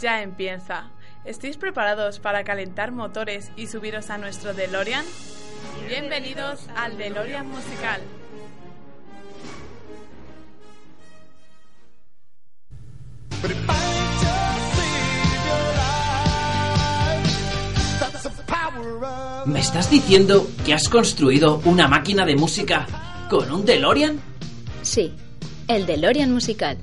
[0.00, 0.90] Ya empieza.
[1.24, 5.04] ¿Estáis preparados para calentar motores y subiros a nuestro DeLorean?
[5.88, 8.00] Bienvenidos al DeLorean Musical.
[19.46, 22.86] ¿Me estás diciendo que has construido una máquina de música
[23.30, 24.20] con un DeLorean?
[24.82, 25.14] Sí,
[25.68, 26.78] el DeLorean musical.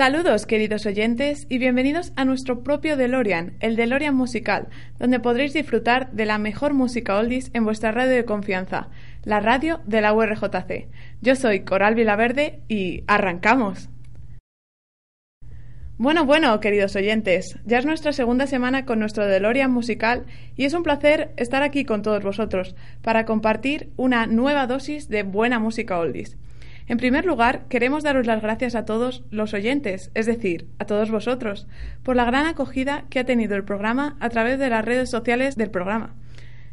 [0.00, 6.10] Saludos queridos oyentes y bienvenidos a nuestro propio DeLorean, el DeLorean Musical, donde podréis disfrutar
[6.12, 8.88] de la mejor música oldies en vuestra radio de confianza,
[9.24, 10.88] la radio de la URJC.
[11.20, 13.90] Yo soy Coral Vilaverde y arrancamos.
[15.98, 20.24] Bueno, bueno, queridos oyentes, ya es nuestra segunda semana con nuestro DeLorean musical
[20.56, 25.24] y es un placer estar aquí con todos vosotros para compartir una nueva dosis de
[25.24, 26.38] buena música oldies.
[26.90, 31.12] En primer lugar, queremos daros las gracias a todos los oyentes, es decir, a todos
[31.12, 31.68] vosotros,
[32.02, 35.54] por la gran acogida que ha tenido el programa a través de las redes sociales
[35.54, 36.16] del programa.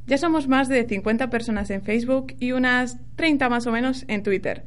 [0.08, 4.24] Ya somos más de 50 personas en Facebook y unas 30 más o menos en
[4.24, 4.64] Twitter.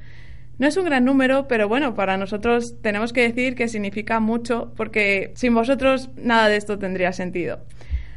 [0.58, 4.72] No es un gran número, pero bueno, para nosotros tenemos que decir que significa mucho
[4.76, 7.58] porque sin vosotros nada de esto tendría sentido.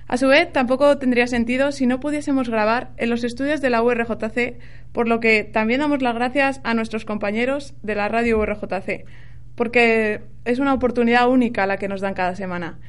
[0.07, 3.81] A su vez, tampoco tendría sentido si no pudiésemos grabar en los estudios de la
[3.81, 4.59] URJC,
[4.91, 9.05] por lo que también damos las gracias a nuestros compañeros de la radio URJC,
[9.55, 12.79] porque es una oportunidad única la que nos dan cada semana.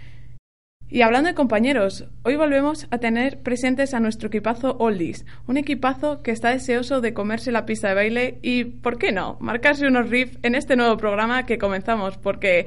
[0.95, 6.23] Y hablando de compañeros, hoy volvemos a tener presentes a nuestro equipazo Oldies, un equipazo
[6.23, 10.11] que está deseoso de comerse la pista de baile y, ¿por qué no?, marcarse unos
[10.11, 12.67] riffs en este nuevo programa que comenzamos, porque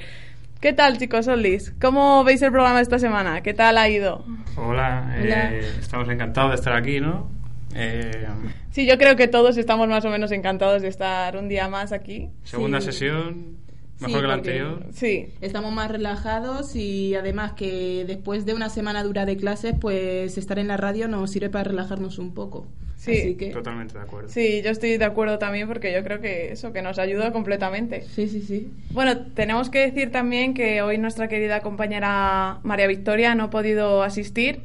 [0.60, 1.74] ¿Qué tal, chicos Oldies?
[1.80, 3.42] ¿Cómo veis el programa esta semana?
[3.44, 4.26] ¿Qué tal ha ido?
[4.56, 7.30] Hola, eh, estamos encantados de estar aquí, ¿no?
[7.76, 8.28] Eh,
[8.72, 11.92] sí, yo creo que todos estamos más o menos encantados de estar un día más
[11.92, 12.32] aquí.
[12.44, 13.58] Segunda sesión,
[14.00, 14.86] mejor Sí, que la anterior.
[14.94, 20.40] Sí, Estamos más relajados y además que después de una semana dura de clases, pues
[20.40, 22.66] estar en la radio nos sirve para relajarnos un poco.
[23.14, 23.20] Sí.
[23.22, 24.30] Así que Totalmente de acuerdo.
[24.30, 28.02] sí, yo estoy de acuerdo también porque yo creo que eso, que nos ayuda completamente.
[28.04, 28.72] sí, sí, sí.
[28.92, 34.04] Bueno, tenemos que decir también que hoy nuestra querida compañera María Victoria no ha podido
[34.04, 34.62] asistir,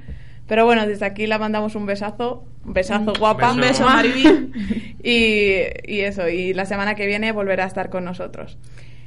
[0.47, 3.53] pero bueno, desde aquí la mandamos un besazo, un besazo guapa.
[3.53, 4.95] Un beso, Mariby.
[5.03, 8.59] y, y eso, y la semana que viene volverá a estar con nosotros.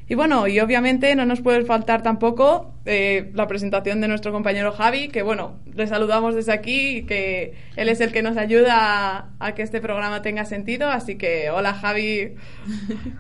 [0.08, 4.72] Y bueno, y obviamente no nos puede faltar tampoco eh, la presentación de nuestro compañero
[4.72, 8.76] Javi, que bueno, le saludamos desde aquí, y que él es el que nos ayuda
[8.78, 12.36] a, a que este programa tenga sentido, así que hola Javi,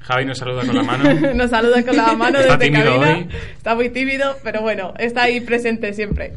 [0.00, 1.04] Javi nos saluda con la mano.
[1.34, 3.18] nos saluda con la mano Está desde tímido cabina.
[3.18, 3.28] hoy.
[3.56, 6.32] Está muy tímido, pero bueno, está ahí presente siempre.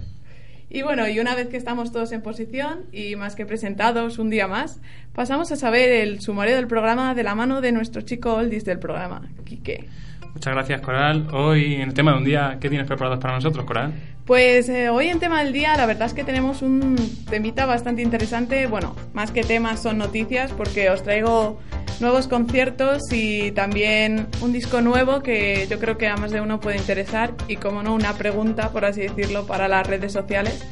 [0.69, 4.29] Y bueno, y una vez que estamos todos en posición y más que presentados un
[4.29, 4.79] día más,
[5.13, 8.77] pasamos a saber el sumario del programa de la mano de nuestro chico Oldies del
[8.77, 9.89] programa, Quique.
[10.31, 11.27] Muchas gracias, Coral.
[11.33, 13.93] Hoy, en el tema de un día, ¿qué tienes preparado para nosotros, Coral?
[14.25, 16.95] Pues eh, hoy en tema del día, la verdad es que tenemos un
[17.27, 18.67] temita bastante interesante.
[18.67, 21.59] Bueno, más que temas son noticias porque os traigo
[21.99, 26.59] nuevos conciertos y también un disco nuevo que yo creo que a más de uno
[26.59, 30.63] puede interesar y como no una pregunta, por así decirlo, para las redes sociales.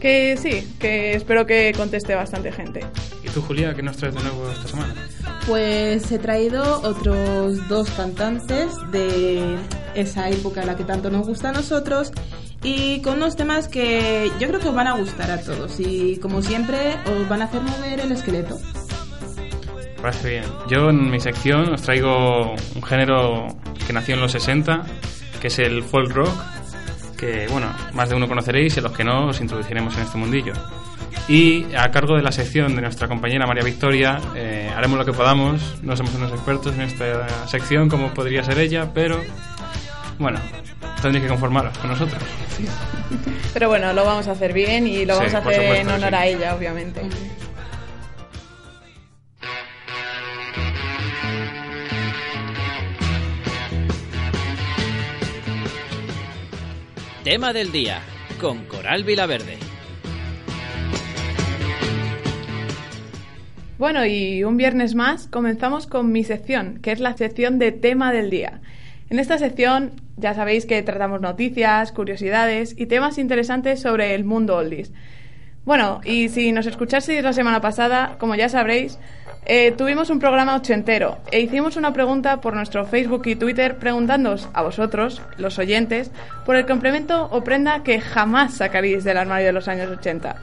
[0.00, 2.80] Que sí, que espero que conteste bastante gente.
[3.22, 4.94] ¿Y tú, Julia, qué nos traes de nuevo esta semana?
[5.46, 9.56] Pues he traído otros dos cantantes de
[9.94, 12.12] esa época a la que tanto nos gusta a nosotros
[12.64, 16.16] y con unos temas que yo creo que os van a gustar a todos y
[16.18, 18.58] como siempre os van a hacer mover el esqueleto.
[20.02, 20.44] Parece bien.
[20.68, 23.46] Yo en mi sección os traigo un género
[23.86, 24.82] que nació en los 60,
[25.40, 26.34] que es el folk rock,
[27.16, 30.18] que bueno, más de uno conoceréis y a los que no os introduciremos en este
[30.18, 30.54] mundillo.
[31.28, 35.12] Y a cargo de la sección de nuestra compañera María Victoria, eh, haremos lo que
[35.12, 35.78] podamos.
[35.82, 39.20] No somos unos expertos en esta sección como podría ser ella, pero
[40.18, 40.40] bueno,
[41.00, 42.20] tendréis que conformaros con nosotros.
[43.54, 45.88] Pero bueno, lo vamos a hacer bien y lo Sí, vamos a hacer supuesto en
[45.90, 46.14] honor sí.
[46.16, 47.02] a ella, obviamente.
[57.24, 58.00] Tema del día
[58.40, 59.56] con Coral Vilaverde.
[63.78, 68.12] Bueno, y un viernes más comenzamos con mi sección, que es la sección de tema
[68.12, 68.60] del día.
[69.08, 74.56] En esta sección ya sabéis que tratamos noticias, curiosidades y temas interesantes sobre el mundo
[74.56, 74.92] oldies.
[75.64, 78.98] Bueno, y si nos escuchasteis la semana pasada, como ya sabréis,
[79.44, 84.48] eh, tuvimos un programa ochentero e hicimos una pregunta por nuestro Facebook y Twitter preguntándoos
[84.52, 86.12] a vosotros, los oyentes,
[86.46, 90.36] por el complemento o prenda que jamás sacaríais del armario de los años 80.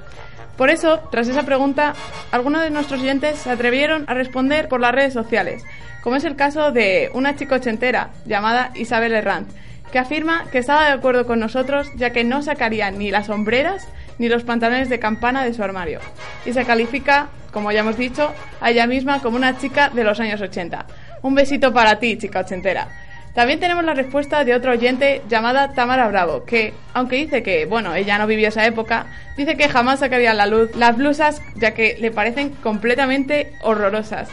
[0.57, 1.94] Por eso, tras esa pregunta,
[2.31, 5.63] algunos de nuestros oyentes se atrevieron a responder por las redes sociales,
[6.04, 9.50] como es el caso de una chica ochentera llamada Isabel Herrant,
[9.94, 13.88] que afirma que estaba de acuerdo con nosotros ya que no sacaría ni las sombreras
[14.19, 16.00] ni los pantalones de campana de su armario,
[16.45, 18.31] y se califica, como ya hemos dicho,
[18.62, 20.86] a ella misma como una chica de los años 80.
[21.24, 22.88] Un besito para ti, chica ochentera.
[23.33, 27.95] También tenemos la respuesta de otra oyente llamada Tamara Bravo, que, aunque dice que, bueno,
[27.95, 29.06] ella no vivió esa época,
[29.38, 34.30] dice que jamás sacaría a la luz las blusas ya que le parecen completamente horrorosas.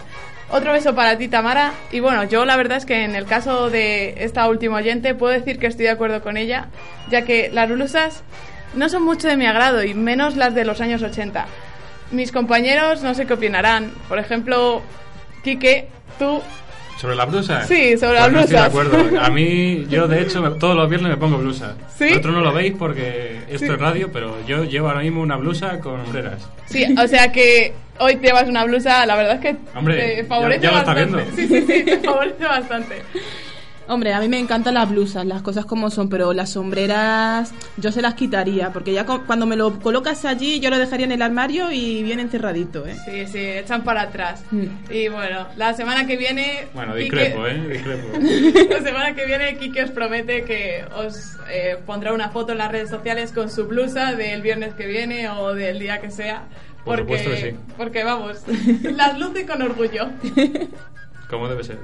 [0.49, 1.73] Otro beso para ti, Tamara.
[1.91, 5.33] Y bueno, yo la verdad es que en el caso de esta última oyente puedo
[5.33, 6.67] decir que estoy de acuerdo con ella,
[7.11, 8.23] ya que las blusas
[8.77, 11.47] no son mucho de mi agrado y menos las de los años 80.
[12.13, 13.93] Mis compañeros no sé qué opinarán.
[14.09, 14.83] Por ejemplo,
[15.43, 15.89] Quique,
[16.19, 16.41] tú
[17.01, 17.63] ¿Sobre la blusa?
[17.65, 19.21] Sí, sobre Pues las no estoy de acuerdo.
[19.21, 21.75] A mí, yo de hecho, todos los viernes me pongo blusa.
[21.95, 22.09] ¿Sí?
[22.09, 25.79] Vosotros no lo veis porque esto es radio, pero yo llevo ahora mismo una blusa
[25.81, 26.49] con hombreras.
[26.65, 30.17] Sí, o sea que hoy te llevas una blusa, la verdad es que Hombre, te
[30.23, 31.23] ya- favorece ya lo está bastante.
[31.23, 31.37] viendo.
[31.37, 33.03] Sí, sí, sí, te favorece bastante.
[33.89, 37.93] Hombre, a mí me encantan las blusas, las cosas como son, pero las sombreras yo
[37.93, 41.13] se las quitaría, porque ya cu- cuando me lo colocas allí yo lo dejaría en
[41.13, 42.97] el armario y bien encerradito, ¿eh?
[43.05, 44.43] Sí, sí, echan para atrás.
[44.51, 44.65] Mm.
[44.91, 46.67] Y bueno, la semana que viene...
[46.75, 47.69] Bueno, Quique- discrepo, ¿eh?
[47.69, 48.09] Discrepo.
[48.71, 52.73] La semana que viene Kike os promete que os eh, pondrá una foto en las
[52.73, 56.43] redes sociales con su blusa del viernes que viene o del día que sea.
[56.85, 57.57] Por Porque, supuesto que sí.
[57.77, 58.43] porque vamos,
[58.83, 60.09] las luce con orgullo.
[61.31, 61.79] Como debe ser.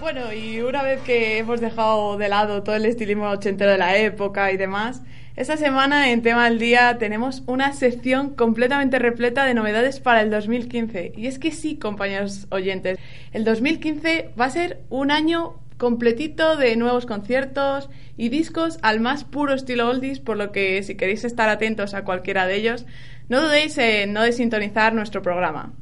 [0.00, 3.96] Bueno, y una vez que hemos dejado de lado todo el estilismo ochentero de la
[3.96, 5.02] época y demás,
[5.34, 10.30] esta semana en Tema del Día tenemos una sección completamente repleta de novedades para el
[10.30, 11.14] 2015.
[11.16, 12.96] Y es que sí, compañeros oyentes,
[13.32, 19.24] el 2015 va a ser un año completito de nuevos conciertos y discos al más
[19.24, 22.86] puro estilo oldies, por lo que si queréis estar atentos a cualquiera de ellos,
[23.28, 25.72] no dudéis en no desintonizar nuestro programa.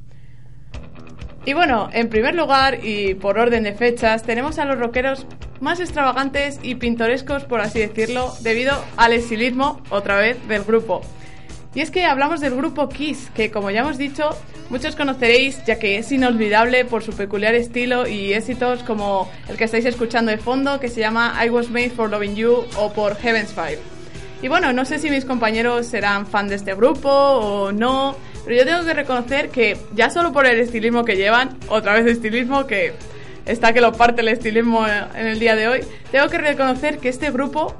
[1.46, 5.26] Y bueno, en primer lugar y por orden de fechas, tenemos a los rockeros
[5.60, 11.02] más extravagantes y pintorescos, por así decirlo, debido al estilismo, otra vez, del grupo.
[11.72, 14.30] Y es que hablamos del grupo Kiss, que como ya hemos dicho,
[14.70, 19.64] muchos conoceréis ya que es inolvidable por su peculiar estilo y éxitos como el que
[19.64, 23.14] estáis escuchando de fondo, que se llama I Was Made for Loving You o por
[23.14, 23.78] Heaven's Fire.
[24.42, 28.16] Y bueno, no sé si mis compañeros serán fan de este grupo o no,
[28.46, 32.06] pero yo tengo que reconocer que ya solo por el estilismo que llevan, otra vez
[32.06, 32.94] estilismo que
[33.44, 37.08] está que lo parte el estilismo en el día de hoy, tengo que reconocer que
[37.10, 37.74] este grupo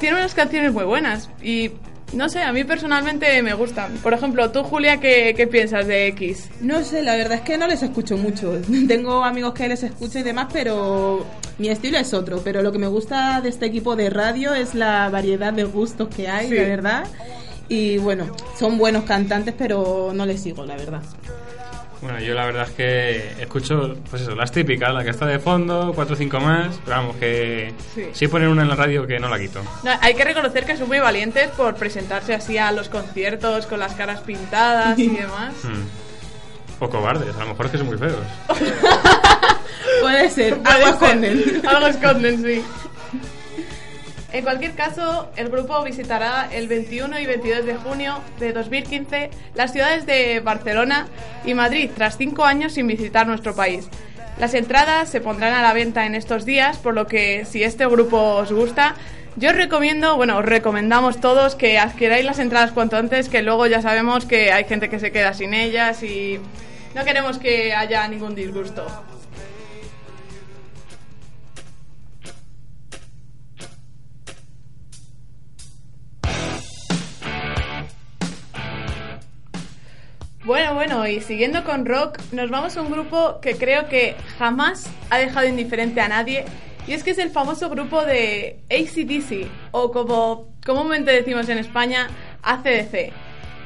[0.00, 1.72] tiene unas canciones muy buenas y
[2.12, 3.92] no sé, a mí personalmente me gustan.
[4.02, 6.48] Por ejemplo, tú Julia, ¿qué, qué piensas de X?
[6.60, 8.60] No sé, la verdad es que no les escucho mucho.
[8.88, 11.26] Tengo amigos que les escucho y demás, pero
[11.58, 12.40] mi estilo es otro.
[12.44, 16.08] Pero lo que me gusta de este equipo de radio es la variedad de gustos
[16.08, 16.54] que hay, Sí.
[16.54, 17.04] la verdad.
[17.68, 18.26] Y bueno,
[18.58, 21.02] son buenos cantantes, pero no les sigo, la verdad.
[22.02, 25.38] Bueno, yo la verdad es que escucho, pues eso, las típicas, la que está de
[25.38, 28.02] fondo, cuatro o cinco más, pero vamos, que Sí.
[28.12, 29.62] sí ponen una en la radio que no la quito.
[29.82, 33.78] No, hay que reconocer que son muy valientes por presentarse así a los conciertos con
[33.80, 35.54] las caras pintadas y demás.
[35.62, 36.82] Hmm.
[36.84, 38.18] O cobardes, a lo mejor es que son muy feos.
[40.02, 41.62] Puede ser, algo esconden.
[41.66, 42.62] Algo esconden, sí.
[44.34, 49.72] En cualquier caso, el grupo visitará el 21 y 22 de junio de 2015 las
[49.72, 51.06] ciudades de Barcelona
[51.44, 53.88] y Madrid tras cinco años sin visitar nuestro país.
[54.40, 57.86] Las entradas se pondrán a la venta en estos días, por lo que si este
[57.86, 58.96] grupo os gusta,
[59.36, 63.68] yo os recomiendo, bueno, os recomendamos todos que adquiráis las entradas cuanto antes, que luego
[63.68, 66.40] ya sabemos que hay gente que se queda sin ellas y
[66.96, 68.84] no queremos que haya ningún disgusto.
[80.44, 84.86] Bueno, bueno, y siguiendo con rock, nos vamos a un grupo que creo que jamás
[85.08, 86.44] ha dejado indiferente a nadie
[86.86, 92.10] Y es que es el famoso grupo de ACDC, o como comúnmente decimos en España,
[92.42, 93.10] ACDC.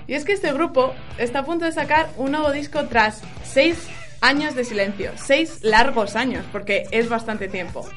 [0.07, 3.89] Y es que este grupo está a punto de sacar un nuevo disco tras seis
[4.21, 7.89] años de silencio, seis largos años, porque es bastante tiempo.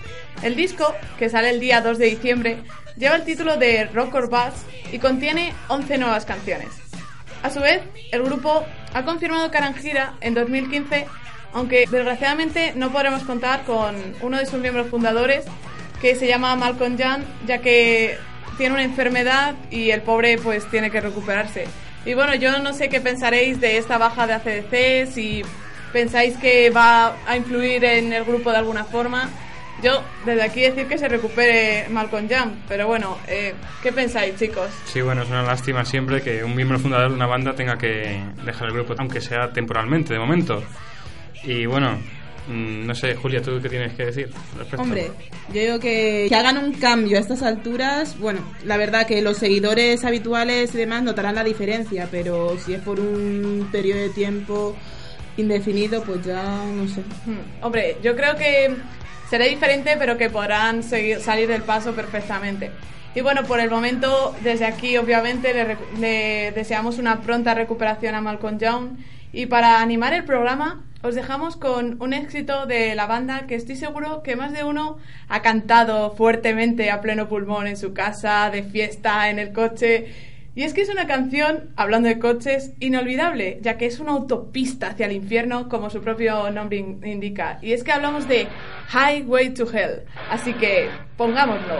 [0.41, 2.57] El disco, que sale el día 2 de diciembre,
[2.97, 6.90] lleva el título de Rock or Bass y contiene 11 nuevas canciones.
[7.43, 7.81] A su vez,
[8.12, 11.07] el grupo ha confirmado que harán gira en 2015,
[11.53, 15.45] aunque desgraciadamente no podremos contar con uno de sus miembros fundadores,
[16.01, 18.17] que se llama Malcolm Young, ya que
[18.57, 21.65] tiene una enfermedad y el pobre pues tiene que recuperarse.
[22.05, 25.43] Y bueno, yo no sé qué pensaréis de esta baja de ACDC, si
[25.93, 29.29] pensáis que va a influir en el grupo de alguna forma.
[29.81, 34.69] Yo, desde aquí decir que se recupere Malcolm Young, pero bueno, eh, ¿qué pensáis, chicos?
[34.85, 38.21] Sí, bueno, es una lástima siempre que un miembro fundador de una banda tenga que
[38.45, 40.61] dejar el grupo, aunque sea temporalmente, de momento.
[41.43, 41.97] Y bueno,
[42.47, 44.29] mm, no sé, Julia, ¿tú qué tienes que decir?
[44.53, 44.81] al respecto?
[44.83, 45.11] Hombre,
[45.51, 48.19] yo digo que, que hagan un cambio a estas alturas.
[48.19, 52.81] Bueno, la verdad que los seguidores habituales y demás notarán la diferencia, pero si es
[52.81, 54.75] por un periodo de tiempo
[55.38, 57.01] indefinido, pues ya no sé.
[57.25, 58.75] Hmm, Hombre, yo creo que
[59.31, 62.69] será diferente, pero que podrán seguir, salir del paso perfectamente.
[63.15, 68.19] Y bueno, por el momento, desde aquí, obviamente, le, le deseamos una pronta recuperación a
[68.19, 68.97] Malcolm Young.
[69.31, 73.77] Y para animar el programa, os dejamos con un éxito de la banda que estoy
[73.77, 74.97] seguro que más de uno
[75.29, 80.13] ha cantado fuertemente a pleno pulmón en su casa, de fiesta, en el coche.
[80.53, 84.88] Y es que es una canción, hablando de coches, inolvidable, ya que es una autopista
[84.88, 87.58] hacia el infierno, como su propio nombre in- indica.
[87.62, 88.48] Y es que hablamos de
[88.93, 90.01] Highway to Hell.
[90.29, 91.75] Así que pongámoslo.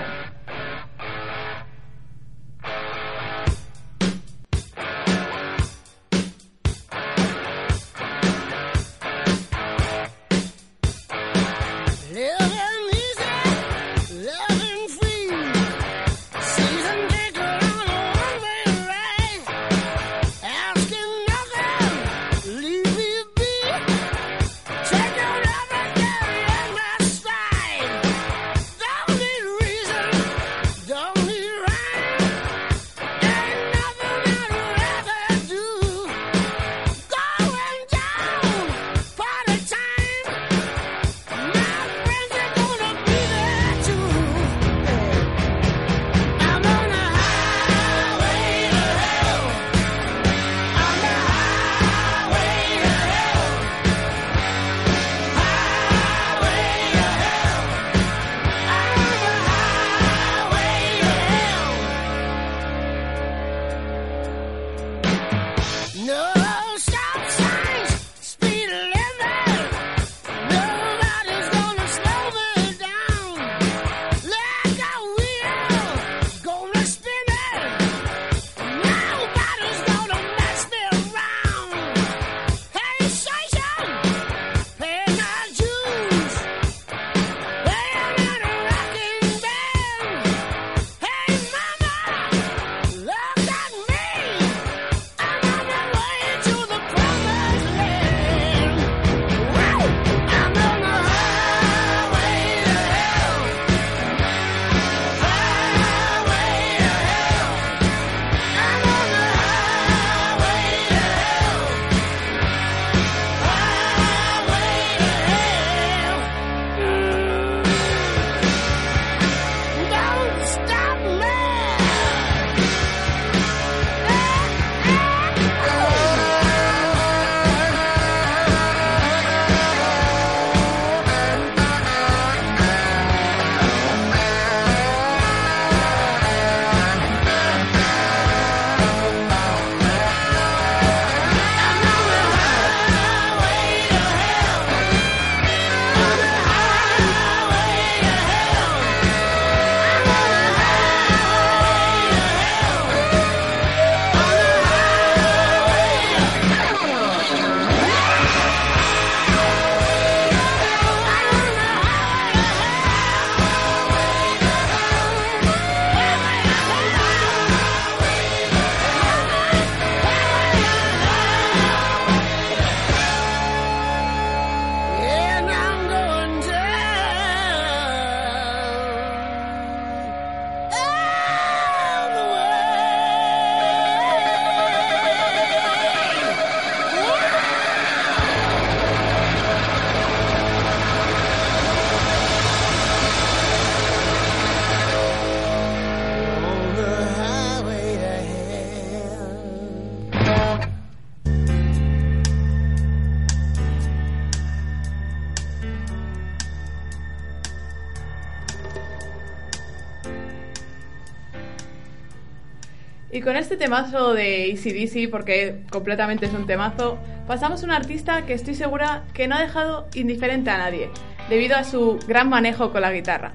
[213.22, 216.98] Y con este temazo de ACDC, porque completamente es un temazo,
[217.28, 220.90] pasamos a un artista que estoy segura que no ha dejado indiferente a nadie,
[221.30, 223.34] debido a su gran manejo con la guitarra.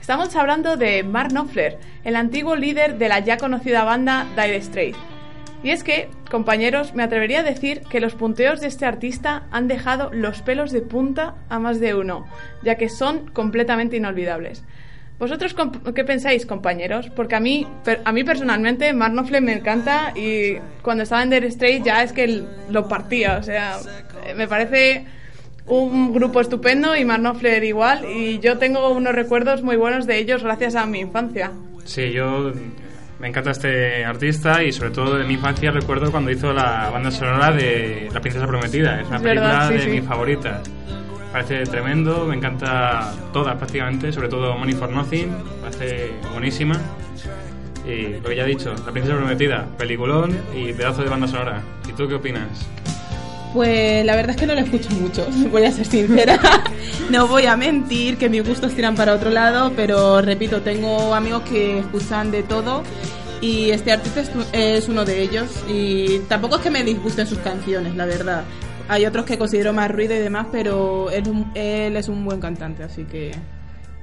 [0.00, 4.98] Estamos hablando de Mark Knopfler, el antiguo líder de la ya conocida banda Dire Straits.
[5.62, 9.68] Y es que, compañeros, me atrevería a decir que los punteos de este artista han
[9.68, 12.26] dejado los pelos de punta a más de uno,
[12.64, 14.64] ya que son completamente inolvidables.
[15.18, 15.54] ¿Vosotros
[15.94, 17.10] qué pensáis, compañeros?
[17.10, 17.66] Porque a mí,
[18.04, 22.12] a mí personalmente, Mark Knopfler me encanta y cuando estaba en Dire Straits ya es
[22.12, 23.78] que lo partía, o sea,
[24.26, 25.06] eh, me parece
[25.66, 30.18] un grupo estupendo y Mark Knopfler igual y yo tengo unos recuerdos muy buenos de
[30.18, 31.50] ellos gracias a mi infancia.
[31.84, 32.52] Sí, yo
[33.18, 37.10] me encanta este artista y sobre todo de mi infancia recuerdo cuando hizo la banda
[37.10, 39.00] sonora de La Princesa Prometida.
[39.00, 39.88] Es una Es película verdad, sí, de sí.
[39.90, 40.70] mis favoritas.
[41.32, 45.28] Parece tremendo, me encanta todas prácticamente, sobre todo Money for Nothing,
[45.60, 46.80] parece buenísima.
[47.86, 51.62] Y lo que ya he dicho, La Princesa Prometida, peliculón y pedazo de banda sonora.
[51.88, 52.48] ¿Y tú qué opinas?
[53.52, 56.38] Pues la verdad es que no lo escucho mucho, voy a ser sincera.
[57.10, 61.42] No voy a mentir que mis gustos tiran para otro lado, pero repito, tengo amigos
[61.44, 62.82] que escuchan de todo
[63.40, 67.94] y este artista es, uno de ellos y tampoco es que me disgusten sus canciones,
[67.94, 68.44] la verdad.
[68.88, 71.24] Hay otros que considero más ruido y demás, pero él,
[71.96, 73.32] es un- buen cantante, así que...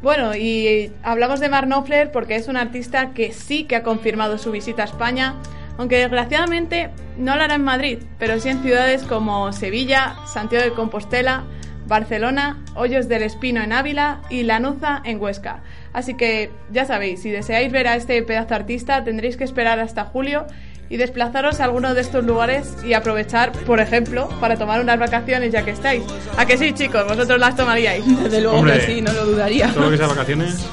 [0.01, 4.37] Bueno, y hablamos de Mark Knopfler porque es un artista que sí que ha confirmado
[4.37, 5.35] su visita a España,
[5.77, 10.71] aunque desgraciadamente no lo hará en Madrid, pero sí en ciudades como Sevilla, Santiago de
[10.73, 11.43] Compostela,
[11.87, 15.61] Barcelona, Hoyos del Espino en Ávila y Lanuza en Huesca.
[15.93, 20.03] Así que ya sabéis, si deseáis ver a este pedazo artista tendréis que esperar hasta
[20.05, 20.45] julio
[20.89, 25.51] y desplazaros a alguno de estos lugares y aprovechar, por ejemplo, para tomar unas vacaciones
[25.51, 26.03] ya que estáis.
[26.37, 27.05] ¿A que sí, chicos?
[27.07, 28.05] ¿Vosotros las tomaríais?
[28.23, 29.71] Desde luego Hombre, que sí, no lo dudaría.
[29.73, 30.65] Todo lo que sea vacaciones,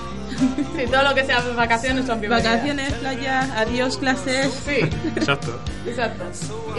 [0.77, 2.55] Sí, todo lo que sea vacaciones son bienvenidas.
[2.55, 4.53] Vacaciones, playa, adiós clases.
[4.64, 4.81] Sí,
[5.16, 5.61] exacto.
[5.87, 6.25] exacto.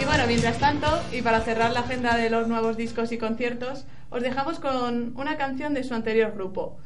[0.00, 3.86] Y bueno, mientras tanto, y para cerrar la agenda de los nuevos discos y conciertos,
[4.10, 6.76] os dejamos con una canción de su anterior grupo,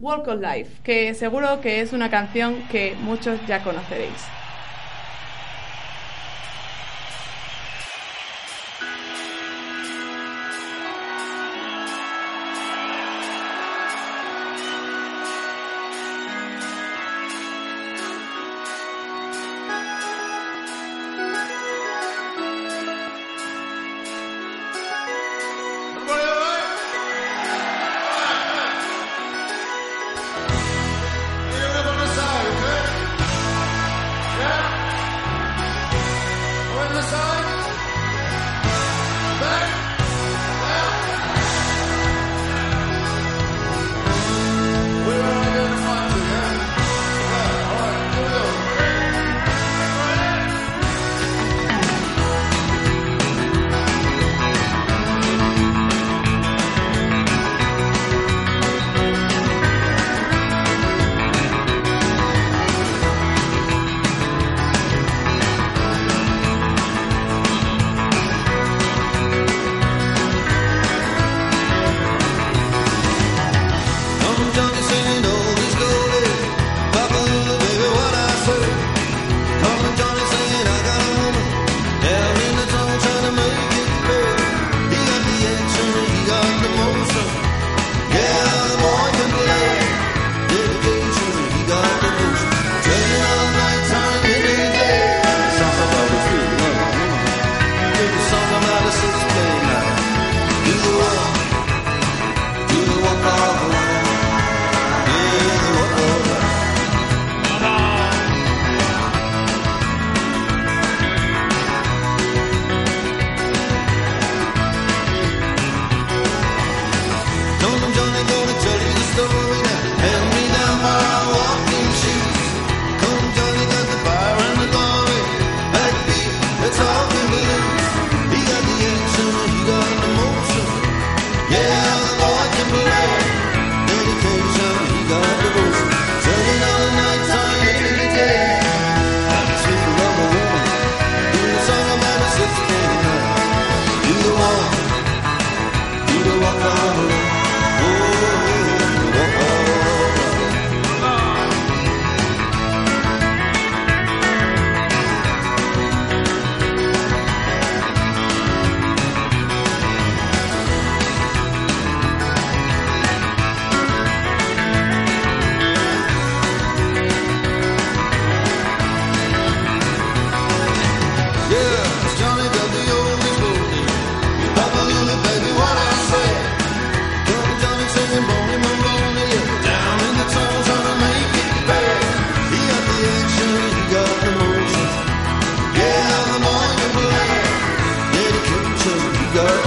[0.00, 4.43] Walk of Life, que seguro que es una canción que muchos ya conoceréis.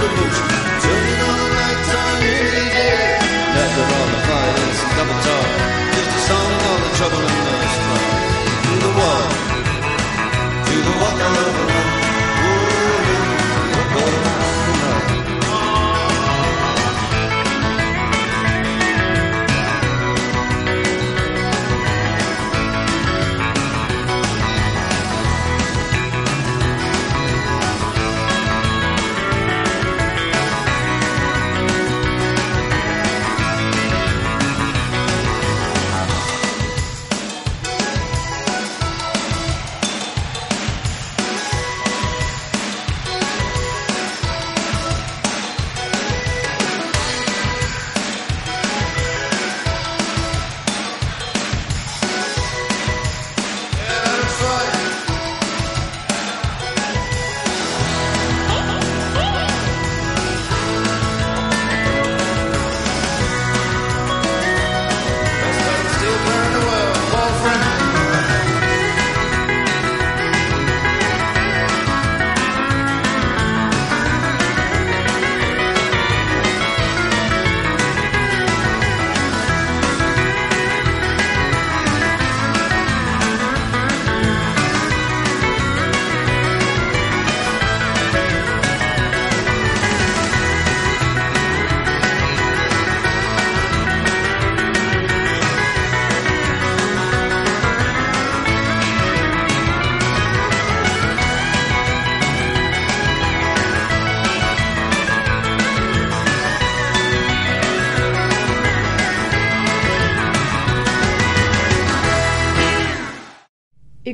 [0.08, 0.57] Hallelujah.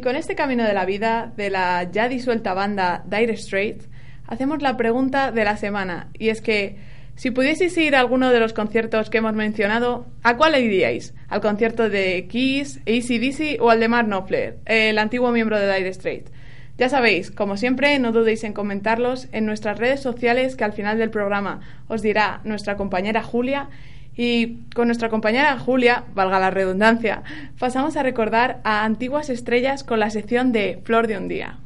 [0.04, 3.88] Con este camino de la vida de la ya disuelta banda Dire Straits,
[4.26, 6.10] hacemos la pregunta de la semana.
[6.12, 6.76] Y es que,
[7.14, 11.14] si pudieseis ir a alguno de los conciertos que hemos mencionado, ¿a cuál iríais?
[11.28, 15.94] ¿Al concierto de Kiss, ACDC o al de Mark Knopfler, el antiguo miembro de Dire
[15.94, 16.30] Straits?
[16.76, 20.98] Ya sabéis, como siempre, no dudéis en comentarlos en nuestras redes sociales que al final
[20.98, 23.70] del programa os dirá nuestra compañera Julia.
[24.16, 27.22] Y con nuestra compañera Julia, valga la redundancia,
[27.58, 31.58] pasamos a recordar a antiguas estrellas con la sección de Flor de un día.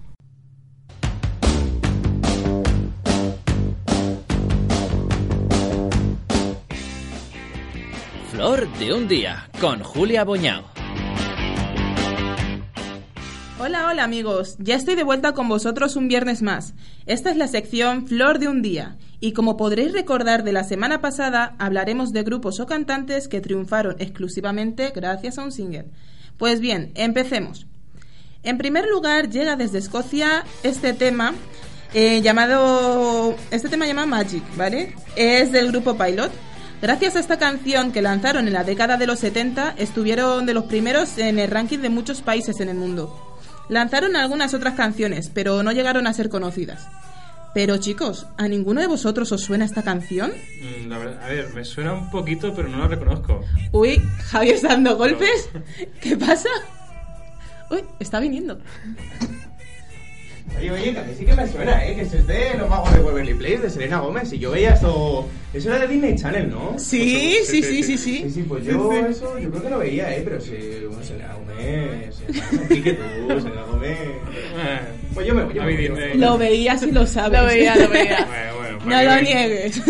[8.30, 10.77] Flor de un día con Julia Boñao.
[13.68, 16.72] Hola, hola amigos, ya estoy de vuelta con vosotros un viernes más.
[17.04, 21.02] Esta es la sección Flor de un día y como podréis recordar de la semana
[21.02, 25.84] pasada hablaremos de grupos o cantantes que triunfaron exclusivamente gracias a un single.
[26.38, 27.66] Pues bien, empecemos.
[28.42, 31.34] En primer lugar llega desde Escocia este tema
[31.92, 33.36] eh, llamado...
[33.50, 34.94] Este tema llama Magic, ¿vale?
[35.14, 36.32] Es del grupo Pilot.
[36.80, 40.64] Gracias a esta canción que lanzaron en la década de los 70, estuvieron de los
[40.64, 43.27] primeros en el ranking de muchos países en el mundo.
[43.68, 46.86] Lanzaron algunas otras canciones, pero no llegaron a ser conocidas.
[47.54, 50.30] Pero chicos, ¿a ninguno de vosotros os suena esta canción?
[50.30, 53.42] Mm, La verdad, a ver, me suena un poquito, pero no la reconozco.
[53.72, 54.00] Uy,
[54.30, 55.48] Javier está dando golpes.
[56.00, 56.48] ¿Qué pasa?
[57.70, 58.58] Uy, está viniendo.
[60.56, 61.94] Oye, oye, que a mí sí que me suena, ¿eh?
[61.94, 64.32] Que eso es de Los Magos de Waverly Place, de Selena Gómez.
[64.32, 65.28] Y yo veía esto...
[65.52, 66.74] Eso era de Disney Channel, ¿no?
[66.78, 68.30] Sí, sí, sí, sí, Sí, sí.
[68.30, 70.20] sí, pues yo eso yo creo que lo veía, ¿eh?
[70.24, 70.52] Pero sí,
[70.86, 72.16] bueno, Selena Gómez...
[72.16, 73.98] Selena Gómez, que tú, Selena Gómez...
[73.98, 74.80] Eh,
[75.14, 75.76] Pues yo me voy, yo me voy.
[75.76, 76.14] Disney.
[76.18, 77.40] Lo veías y lo sabes.
[77.40, 78.18] Lo veía, lo veía.
[78.28, 79.74] Bueno, bueno, No ¿para lo niegues.
[79.74, 79.82] Sí,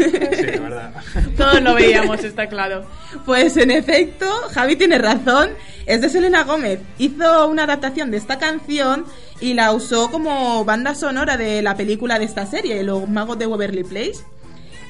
[0.55, 0.93] la verdad.
[1.37, 2.85] Todos lo veíamos, está claro.
[3.25, 5.51] Pues en efecto, Javi tiene razón.
[5.89, 6.81] Es de Selena Gómez.
[6.99, 9.07] Hizo una adaptación de esta canción
[9.41, 13.47] y la usó como banda sonora de la película de esta serie, Los Magos de
[13.47, 14.19] Waverly Place.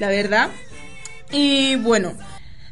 [0.00, 0.48] La verdad.
[1.30, 2.14] Y bueno,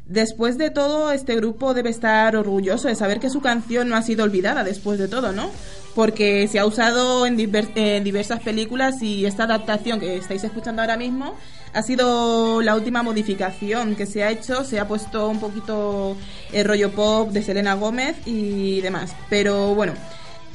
[0.06, 4.02] después de todo, este grupo debe estar orgulloso de saber que su canción no ha
[4.02, 5.48] sido olvidada después de todo, ¿no?
[5.94, 10.96] Porque se ha usado en, en diversas películas y esta adaptación que estáis escuchando ahora
[10.96, 11.36] mismo
[11.76, 14.64] ha sido la última modificación que se ha hecho.
[14.64, 16.16] Se ha puesto un poquito
[16.50, 19.14] el rollo pop de Selena Gómez y demás.
[19.28, 19.92] Pero bueno,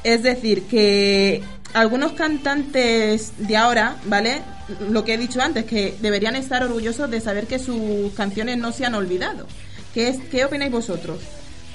[0.03, 1.43] es decir, que
[1.75, 4.41] algunos cantantes de ahora, ¿vale?
[4.89, 8.71] Lo que he dicho antes, que deberían estar orgullosos de saber que sus canciones no
[8.71, 9.45] se han olvidado.
[9.93, 11.19] ¿Qué, qué opináis vosotros?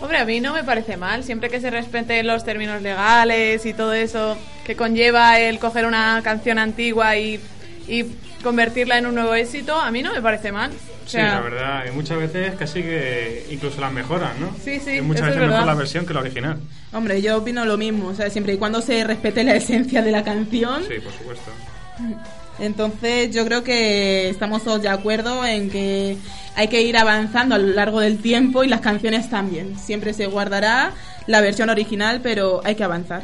[0.00, 3.72] Hombre, a mí no me parece mal, siempre que se respeten los términos legales y
[3.72, 7.40] todo eso que conlleva el coger una canción antigua y,
[7.86, 8.04] y
[8.46, 10.70] convertirla en un nuevo éxito, a mí no me parece mal.
[10.70, 14.54] O Sí, sea, la verdad, y muchas veces casi que incluso las mejoran, ¿no?
[14.64, 16.58] Sí, sí, Y muchas eso es veces mejor la versión que la original.
[16.92, 20.10] Hombre, yo opino lo mismo, o sea, siempre y cuando se respete la esencia de
[20.12, 20.82] la canción.
[20.84, 21.50] Sí, por supuesto.
[22.58, 26.16] Entonces yo creo que estamos todos de acuerdo en que
[26.54, 29.78] hay que ir avanzando a lo largo del tiempo y las canciones también.
[29.78, 30.92] Siempre se guardará
[31.26, 33.22] la versión original, pero hay que avanzar.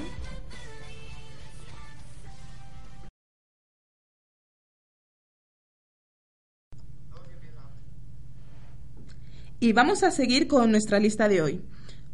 [9.62, 11.60] Y vamos a seguir con nuestra lista de hoy.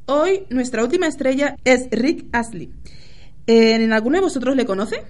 [0.04, 2.70] Hoy nuestra última estrella es Rick Astley.
[3.46, 5.02] Eh, ¿En alguno de vosotros le conoce?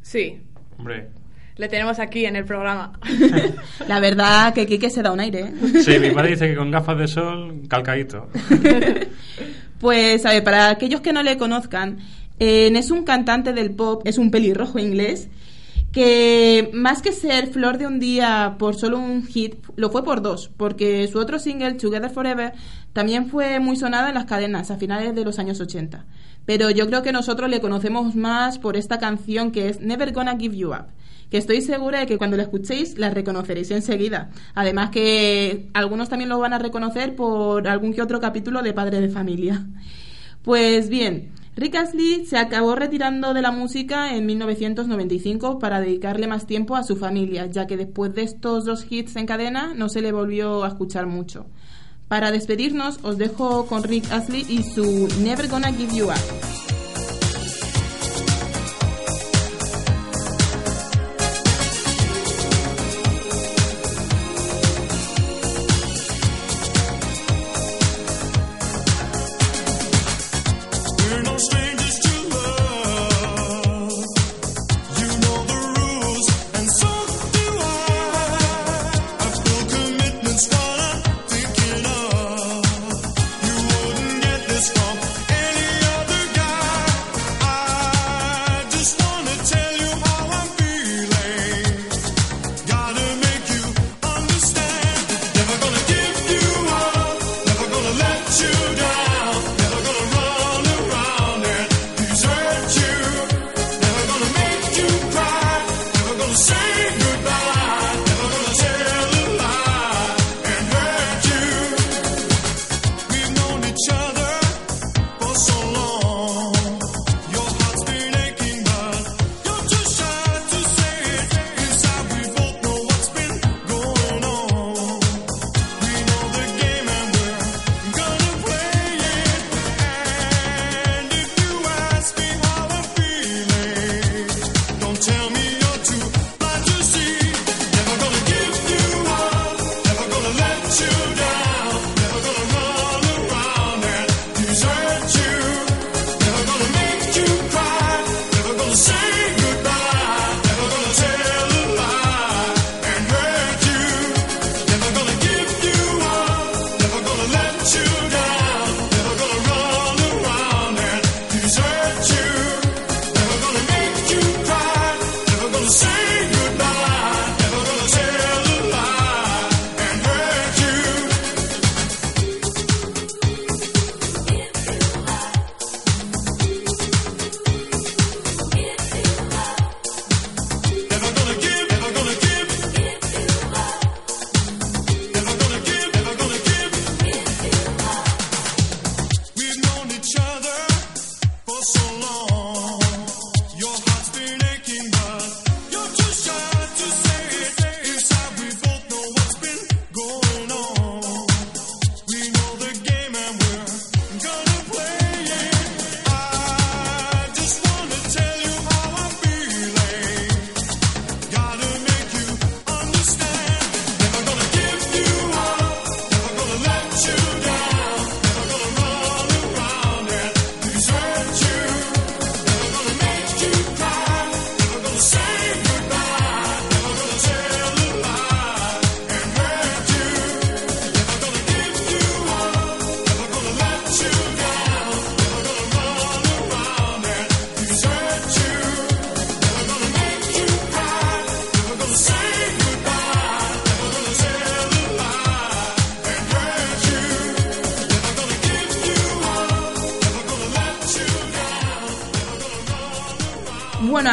[0.00, 0.40] sí,
[0.78, 1.10] Hombre.
[1.56, 2.98] le tenemos aquí en el programa.
[3.86, 5.40] La verdad que Kike se da un aire.
[5.40, 5.52] ¿eh?
[5.84, 8.30] Sí, mi padre dice que con gafas de sol, calcadito.
[9.78, 11.98] Pues, a ver, para aquellos que no le conozcan,
[12.38, 15.28] eh, es un cantante del pop, es un pelirrojo inglés,
[15.94, 20.22] que más que ser flor de un día por solo un hit, lo fue por
[20.22, 22.52] dos, porque su otro single, Together Forever,
[22.92, 26.04] también fue muy sonada en las cadenas a finales de los años 80.
[26.44, 30.36] Pero yo creo que nosotros le conocemos más por esta canción que es Never Gonna
[30.36, 30.86] Give You Up
[31.30, 34.30] que estoy segura de que cuando la escuchéis la reconoceréis enseguida.
[34.54, 39.00] Además que algunos también lo van a reconocer por algún que otro capítulo de Padre
[39.00, 39.66] de Familia.
[40.42, 46.46] Pues bien, Rick Astley se acabó retirando de la música en 1995 para dedicarle más
[46.46, 50.02] tiempo a su familia, ya que después de estos dos hits en cadena no se
[50.02, 51.46] le volvió a escuchar mucho.
[52.08, 56.53] Para despedirnos os dejo con Rick Astley y su Never Gonna Give You Up.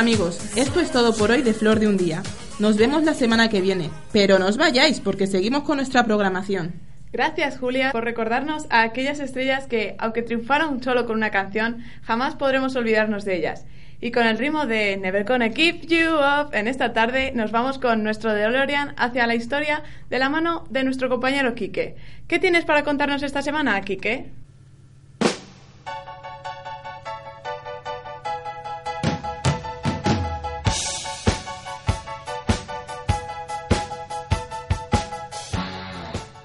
[0.01, 2.23] Amigos, esto es todo por hoy de Flor de un Día.
[2.57, 6.73] Nos vemos la semana que viene, pero no os vayáis porque seguimos con nuestra programación.
[7.13, 12.33] Gracias, Julia, por recordarnos a aquellas estrellas que, aunque triunfaron solo con una canción, jamás
[12.33, 13.67] podremos olvidarnos de ellas.
[13.99, 17.77] Y con el ritmo de Never Gonna Keep You Up, en esta tarde nos vamos
[17.77, 21.95] con nuestro DeLorean hacia la historia de la mano de nuestro compañero Quique.
[22.27, 24.31] ¿Qué tienes para contarnos esta semana, Quique?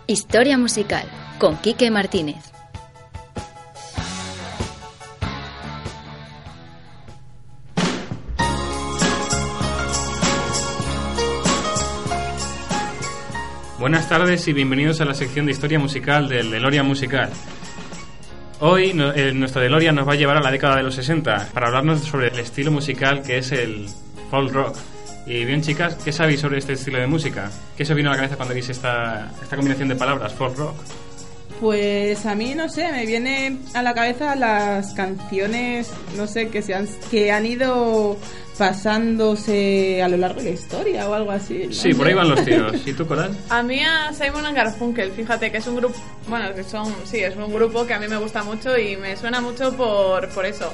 [0.09, 1.05] Historia musical
[1.41, 2.37] con Quique Martínez.
[13.81, 17.31] Buenas tardes y bienvenidos a la sección de historia musical del DeLorean Musical.
[18.61, 21.67] Hoy eh, nuestro DeLorean nos va a llevar a la década de los 60 para
[21.67, 23.89] hablarnos sobre el estilo musical que es el
[24.31, 24.77] folk rock.
[25.27, 27.51] Y bien, chicas, ¿qué sabéis sobre este estilo de música?
[27.77, 30.77] ¿Qué se vino a la cabeza cuando veis esta, esta combinación de palabras, folk rock?
[31.61, 36.63] Pues a mí no sé, me viene a la cabeza las canciones, no sé, que
[36.63, 38.17] se han, que han ido
[38.57, 41.67] pasándose a lo largo de la historia o algo así.
[41.67, 42.87] no Sí, por ahí van los tiros.
[42.87, 43.37] ¿Y tú, Coral?
[43.51, 45.97] A mí a Simon and Garfunkel, fíjate que es un grupo,
[46.29, 49.17] bueno, que son, sí, es un grupo que a mí me gusta mucho y me
[49.17, 50.73] suena mucho por, por eso.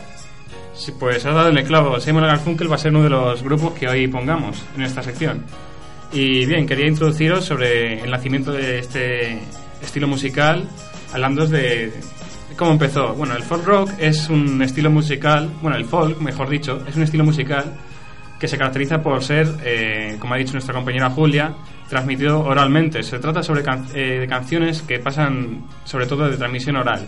[0.75, 2.01] Sí, pues has dado en el clavo.
[2.01, 5.45] Simon Garfunkel va a ser uno de los grupos que hoy pongamos en esta sección.
[6.13, 9.39] Y bien, quería introduciros sobre el nacimiento de este
[9.83, 10.69] estilo musical,
[11.13, 11.93] hablando de
[12.57, 13.15] cómo empezó.
[13.15, 17.03] Bueno, el folk rock es un estilo musical, bueno, el folk, mejor dicho, es un
[17.03, 17.73] estilo musical
[18.39, 21.55] que se caracteriza por ser, eh, como ha dicho nuestra compañera Julia,
[21.89, 23.03] transmitido oralmente.
[23.03, 23.63] Se trata sobre
[23.95, 27.07] eh, de canciones que pasan sobre todo de transmisión oral.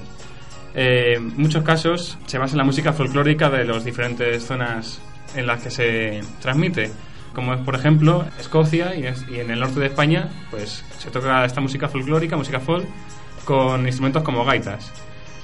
[0.74, 5.00] Eh, muchos casos se basa en la música folclórica de las diferentes zonas
[5.36, 6.90] en las que se transmite,
[7.32, 11.10] como es por ejemplo Escocia y, es- y en el norte de España, pues se
[11.10, 12.86] toca esta música folclórica, música folk,
[13.44, 14.90] con instrumentos como gaitas.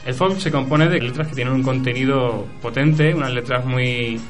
[0.06, 4.20] El folk se compone de letras que tienen un contenido potente, unas letras muy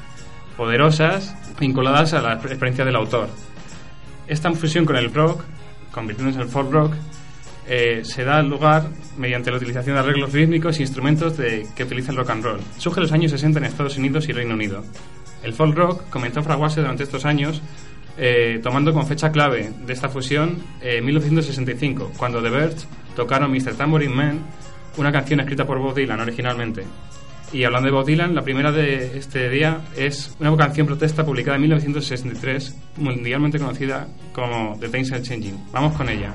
[0.56, 3.28] poderosas, vinculadas a la experiencia del autor.
[4.26, 5.42] Esta fusión con el rock,
[5.92, 6.94] convirtiéndose en el folk rock,
[7.72, 12.16] eh, se da lugar mediante la utilización de arreglos rítmicos e instrumentos que utiliza el
[12.16, 12.60] rock and roll.
[12.78, 14.82] Surge en los años 60 en Estados Unidos y Reino Unido.
[15.44, 17.62] El folk rock comenzó a fraguarse durante estos años,
[18.18, 23.74] eh, tomando como fecha clave de esta fusión eh, 1965, cuando The Birds tocaron Mr.
[23.74, 24.40] Tambourine Man,
[24.96, 26.82] una canción escrita por Bob Dylan originalmente.
[27.52, 31.54] Y hablando de Bob Dylan, la primera de este día es una canción protesta publicada
[31.54, 35.66] en 1963, mundialmente conocida como The Times Are Changing.
[35.72, 36.34] Vamos con ella.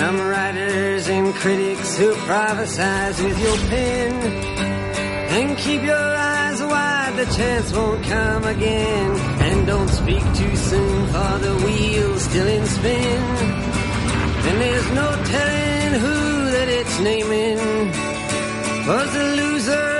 [0.00, 4.12] Some writers and critics who prophesize with your pen.
[5.36, 9.10] And keep your eyes wide, the chance won't come again.
[9.46, 13.22] And don't speak too soon, for the wheel's still in spin.
[14.48, 17.58] And there's no telling who that it's naming.
[18.88, 19.99] Was the loser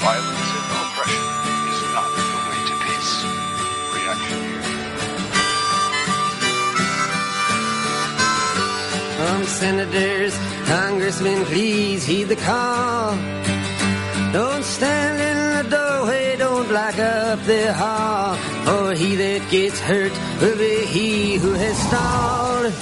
[0.00, 1.24] Violence and oppression
[1.70, 3.14] is not the way to peace.
[3.96, 4.64] Reaction here.
[9.18, 10.34] From senators,
[10.66, 13.16] congressmen, please heed the call.
[14.32, 18.36] Don't stand in the doorway, don't block up the hall.
[18.64, 22.72] For he that gets hurt will be he who has stalled.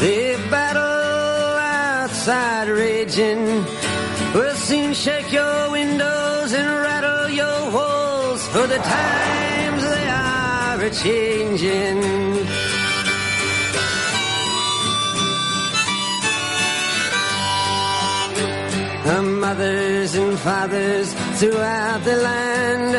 [0.00, 3.66] The battle outside raging
[4.34, 8.46] will soon shake your windows and rattle your walls.
[8.48, 11.98] For the times they are a changing.
[19.06, 22.94] Our mothers and fathers throughout the land.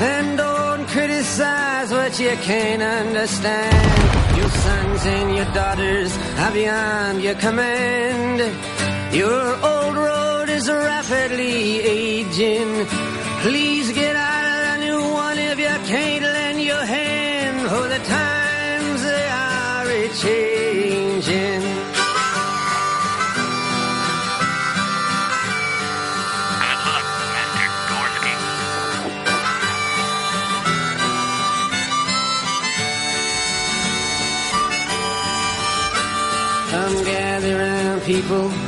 [0.00, 4.36] And don't criticize what you can't understand.
[4.36, 8.77] Your sons and your daughters are beyond your command.
[9.18, 12.86] Your old road is rapidly aging.
[13.42, 17.68] Please get out of the new one if you can't lend your hand.
[17.68, 21.62] For the times they are a changing.
[36.70, 38.67] Come gather round people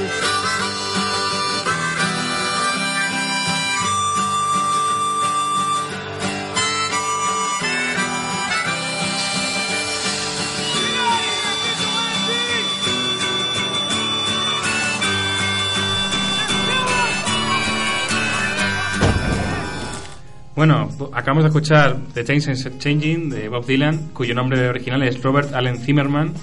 [20.53, 25.23] Bueno, acabamos de escuchar The Change is Changing de Bob Dylan, cuyo nombre original es
[25.23, 26.33] Robert Allen Zimmerman,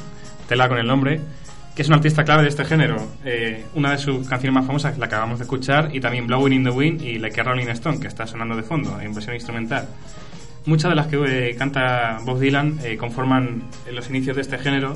[0.48, 1.20] tela con el nombre,
[1.76, 2.96] que es un artista clave de este género.
[3.26, 6.64] Eh, una de sus canciones más famosas la acabamos de escuchar y también Blowing in
[6.64, 9.86] the Wind y Like a Rolling Stone, que está sonando de fondo en versión instrumental.
[10.64, 14.94] Muchas de las que eh, canta Bob Dylan eh, conforman los inicios de este género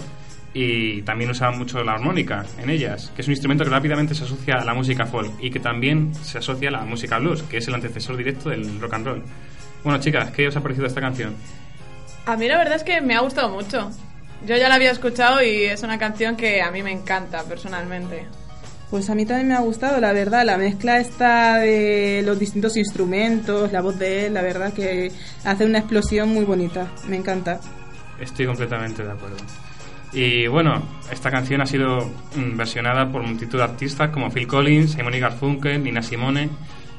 [0.55, 4.24] y también usaban mucho la armónica en ellas, que es un instrumento que rápidamente se
[4.24, 7.59] asocia a la música folk y que también se asocia a la música blues, que
[7.59, 9.22] es el antecesor directo del rock and roll.
[9.82, 11.34] Bueno, chicas, ¿qué os ha parecido esta canción?
[12.26, 13.90] A mí la verdad es que me ha gustado mucho.
[14.46, 18.26] Yo ya la había escuchado y es una canción que a mí me encanta personalmente.
[18.90, 22.76] Pues a mí también me ha gustado, la verdad, la mezcla esta de los distintos
[22.76, 25.11] instrumentos, la voz de él, la verdad que
[25.44, 27.59] hace una explosión muy bonita, me encanta.
[28.20, 29.38] Estoy completamente de acuerdo.
[30.12, 34.92] Y bueno, esta canción ha sido mm, versionada por multitud de artistas como Phil Collins,
[34.92, 36.50] Simon Garfunkel, Nina Simone.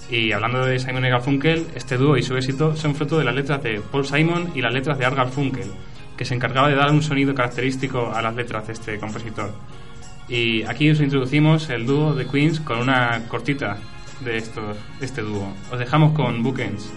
[0.10, 3.62] Y hablando de Simon Garfunkel, este dúo y su éxito son fruto de las letras
[3.64, 5.72] de Paul Simon y las letras de Art Garfunkel,
[6.18, 9.52] que se encargaba de dar un sonido característico a las letras de este compositor.
[10.28, 13.78] Y aquí os introducimos el dúo de Queens con una cortita
[14.22, 15.54] de, estos, este dúo.
[15.72, 16.92] Os dejamos con Bookends.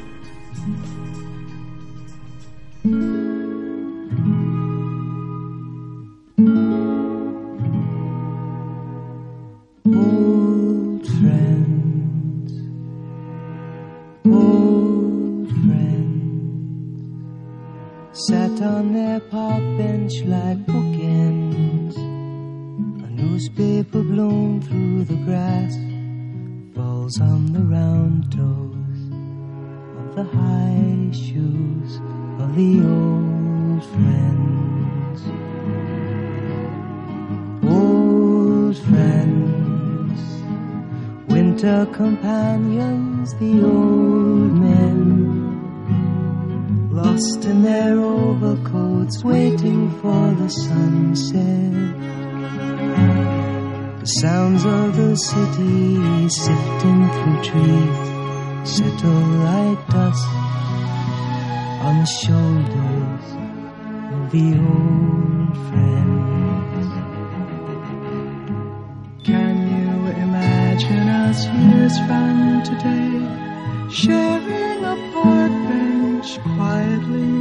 [18.28, 21.96] Sat on their park bench like bookends.
[23.06, 25.76] A newspaper blown through the grass
[26.74, 29.00] falls on the round toes
[30.00, 32.00] of the high shoes
[32.42, 35.18] of the old friends.
[37.62, 40.20] Old friends,
[41.28, 45.15] winter companions, the old men
[46.96, 51.72] lost in their overcoats, waiting for the sunset.
[54.00, 58.06] The sounds of the city sifting through trees
[58.76, 60.26] settle like dust
[61.86, 63.26] on the shoulders
[64.16, 66.88] of the old friends.
[69.22, 69.90] Can you
[70.26, 73.45] imagine us years from today
[73.90, 77.34] sharing a park bench quietly?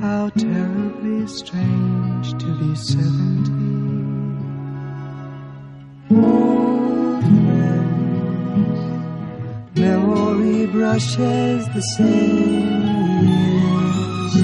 [0.00, 3.52] How terribly strange to be seventy.
[6.10, 8.78] Old friends,
[9.78, 12.82] memory brushes the same
[13.26, 14.34] years,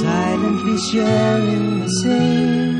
[0.00, 2.73] silently sharing the same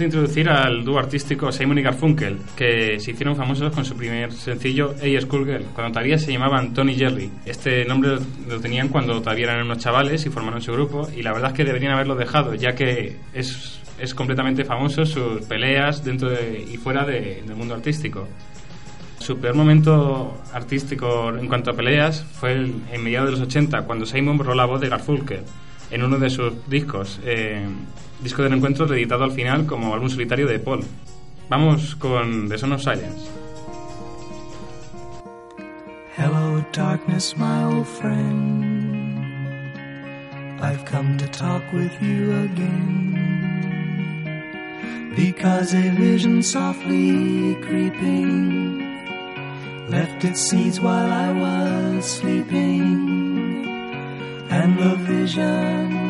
[0.00, 4.32] de introducir al dúo artístico Simon y Garfunkel, que se hicieron famosos con su primer
[4.32, 7.30] sencillo Hey Schoolgirl, cuando todavía se llamaban Tony Jerry.
[7.46, 11.32] Este nombre lo tenían cuando todavía eran unos chavales y formaron su grupo, y la
[11.32, 16.30] verdad es que deberían haberlo dejado, ya que es, es completamente famoso sus peleas dentro
[16.30, 18.26] de- y fuera de- del mundo artístico.
[19.18, 23.82] Su peor momento artístico en cuanto a peleas fue el- en mediados de los 80,
[23.82, 25.40] cuando Simon borró la voz de Garfunkel
[25.90, 27.66] en uno de sus discos, eh,
[28.22, 30.84] disco del encuentro reeditado al final como álbum solitario de Paul.
[31.48, 33.28] Vamos con The Son of Silence.
[36.16, 39.10] Hello, darkness, my old friend.
[40.60, 43.16] I've come to talk with you again.
[45.16, 48.80] Because a vision softly creeping
[49.88, 53.66] left its seeds while I was sleeping.
[54.50, 56.09] And the vision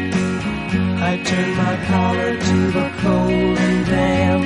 [1.11, 4.43] I turned my collar to the cold and damp.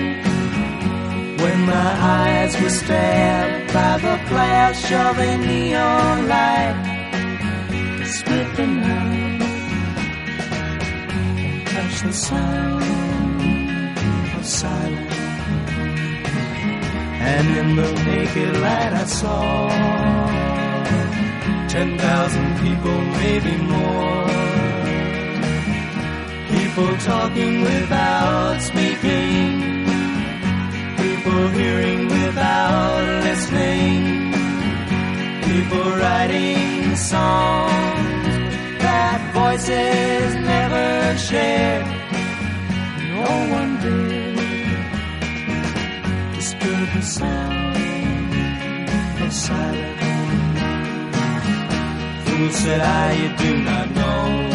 [1.39, 6.75] When my eyes were stabbed by the flash of a neon light,
[8.07, 9.41] split the night
[11.13, 12.83] and touch the sound
[14.35, 15.19] of silence.
[17.31, 19.69] And in the naked light I saw
[21.69, 24.44] ten thousand people, maybe more.
[26.75, 29.85] People talking without speaking.
[30.97, 34.33] People hearing without listening.
[35.41, 38.27] People writing songs
[38.83, 41.85] that voices never shared.
[43.19, 44.35] No one did
[46.35, 47.77] disturb the sound
[49.23, 50.01] of silence.
[52.27, 54.54] Fool said I, you do not know.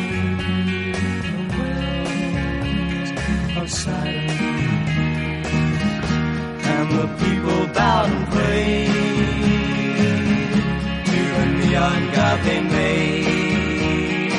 [12.45, 14.31] they made.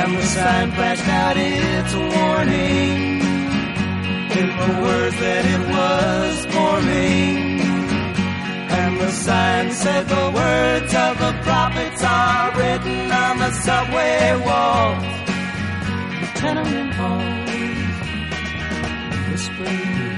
[0.00, 3.12] And the sign flashed out its warning
[4.40, 7.60] in the words that it was forming.
[8.80, 15.04] And the sign said the words of the prophets are written on the subway walls,
[16.20, 17.50] the tenement halls,
[19.28, 20.12] whispering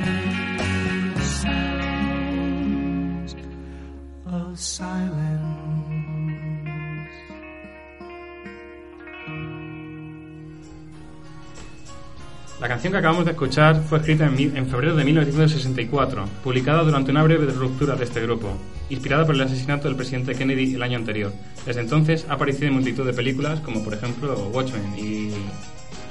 [1.42, 3.30] sounds
[4.26, 5.13] of silence.
[12.60, 17.24] La canción que acabamos de escuchar fue escrita en, febrero de 1964, publicada durante una
[17.24, 18.56] breve ruptura de este grupo,
[18.88, 21.32] inspirada por el asesinato del presidente Kennedy el año anterior.
[21.66, 25.32] Desde entonces ha aparecido en multitud de películas, como por ejemplo Watchmen, y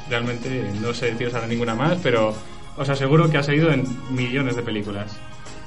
[0.10, 2.36] realmente no sé deciros ahora ninguna más, pero
[2.76, 5.18] os aseguro que ha salido en millones de películas.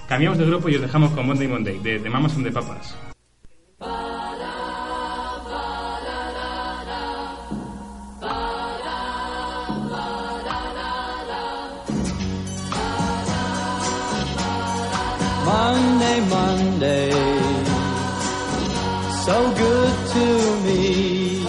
[0.09, 2.95] Cambiamos de grupo y os dejamos con Monday Monday, de Mamas and the Papas.
[15.47, 17.11] Monday, Monday,
[19.25, 20.27] so good to
[20.65, 21.47] me.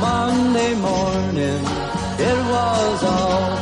[0.00, 1.62] Monday morning,
[2.28, 3.57] it was all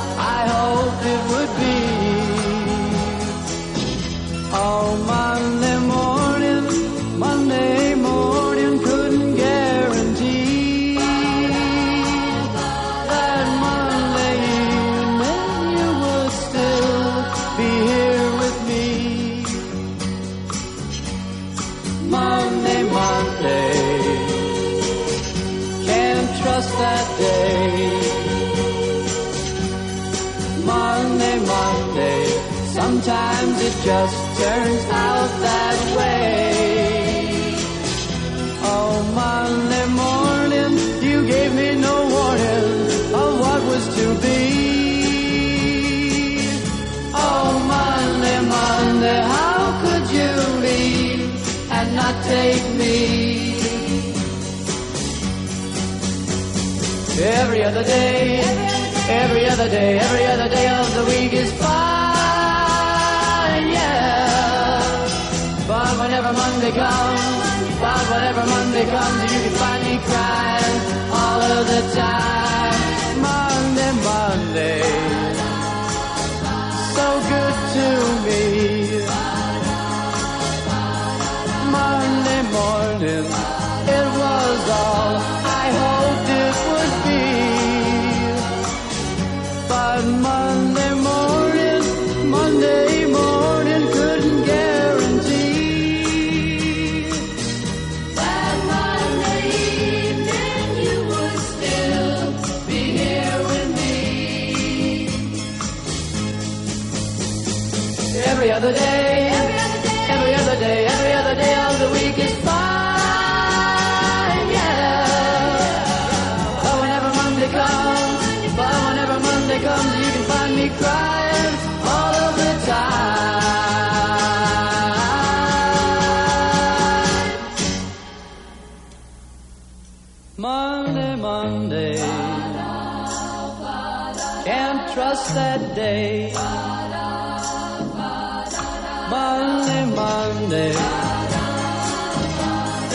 [139.11, 140.71] Monday, Monday.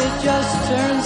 [0.04, 1.01] It just turns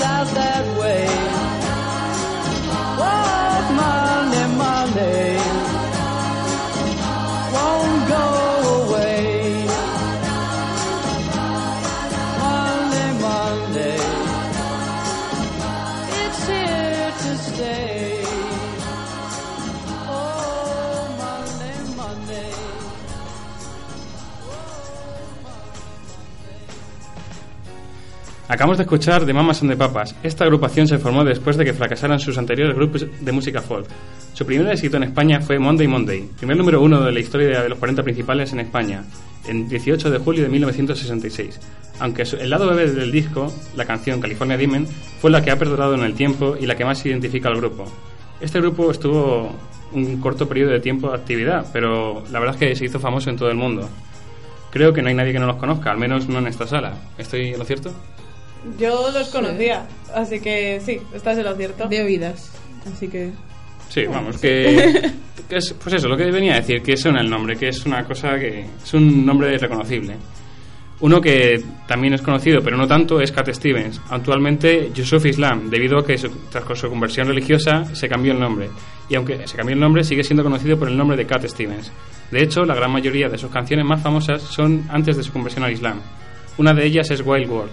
[28.47, 30.15] Acabamos de escuchar de Mamas and the Papas.
[30.21, 33.87] Esta agrupación se formó después de que fracasaran sus anteriores grupos de música folk.
[34.33, 37.69] Su primer éxito en España fue Monday Monday, primer número uno de la historia de
[37.69, 39.03] los 40 principales en España,
[39.47, 41.59] en 18 de julio de 1966.
[41.99, 44.85] Aunque el lado bebé del disco, la canción California Demon,
[45.19, 47.85] fue la que ha perdurado en el tiempo y la que más identifica al grupo.
[48.39, 49.55] Este grupo estuvo
[49.93, 53.31] un corto periodo de tiempo de actividad, pero la verdad es que se hizo famoso
[53.31, 53.89] en todo el mundo.
[54.69, 56.93] Creo que no hay nadie que no los conozca, al menos no en esta sala.
[57.17, 57.91] ¿Estoy en lo cierto?
[58.79, 61.87] Yo los conocía, así que sí, estás en lo cierto.
[61.87, 62.51] De oídas.
[62.93, 63.31] Así que.
[63.89, 65.11] Sí, vamos, que,
[65.49, 67.85] que es, pues eso, lo que venía a decir, que suena el nombre, que es
[67.85, 70.15] una cosa que es un nombre reconocible.
[71.01, 73.99] Uno que también es conocido, pero no tanto, es Cat Stevens.
[74.09, 78.69] Actualmente Yusuf Islam, debido a que su- tras su conversión religiosa se cambió el nombre.
[79.09, 81.91] Y aunque se cambió el nombre, sigue siendo conocido por el nombre de Cat Stevens.
[82.31, 85.65] De hecho, la gran mayoría de sus canciones más famosas son antes de su conversión
[85.65, 85.99] al Islam.
[86.57, 87.71] Una de ellas es Wild World,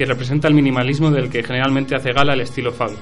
[0.00, 2.96] que representa el minimalismo del que generalmente hace gala el estilo folk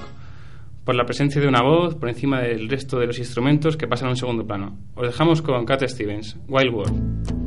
[0.83, 4.09] por la presencia de una voz por encima del resto de los instrumentos que pasan
[4.09, 4.77] a un segundo plano.
[4.95, 7.39] Os dejamos con Cat Stevens, Wild World.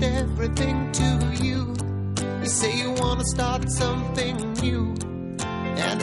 [0.00, 1.74] Everything to you,
[2.40, 4.27] you say you wanna start something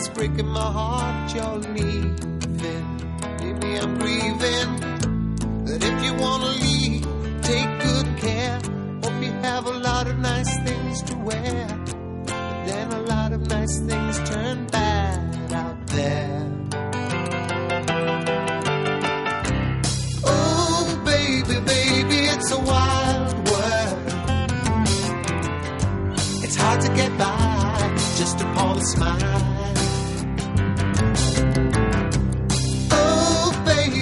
[0.05, 2.15] it's breaking my heart you're leaving.
[3.39, 4.71] Baby, I'm grieving.
[5.65, 7.07] But if you wanna leave,
[7.41, 8.59] take good care.
[9.03, 11.67] Hope you have a lot of nice things to wear,
[12.25, 16.51] but then a lot of nice things turn bad out there.
[20.23, 24.05] Oh, baby, baby, it's a wild world.
[26.43, 29.44] It's hard to get by just upon a smile.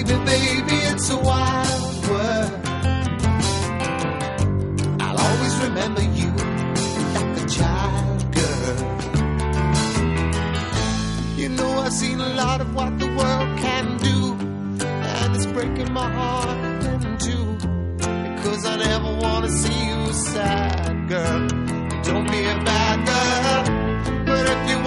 [0.06, 2.52] Baby, baby, it's a wild world.
[5.00, 6.30] I'll always remember you
[7.14, 8.76] like a child girl.
[11.36, 14.34] You know, I've seen a lot of what the world can do
[14.80, 17.56] and it's breaking my heart in two
[17.96, 21.48] because I never want to see you sad, girl.
[22.02, 24.83] Don't be a bad girl, but if you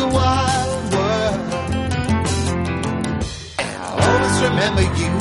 [0.00, 1.40] it's a wild world.
[3.58, 5.12] And I'll always remember you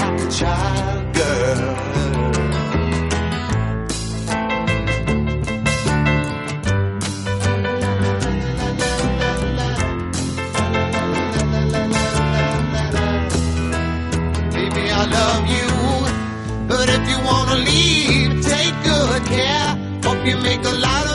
[0.00, 1.60] like a child girl.
[14.54, 15.68] Baby, I love you.
[16.68, 19.68] But if you wanna leave, take good care.
[20.04, 21.09] Hope you make a lot of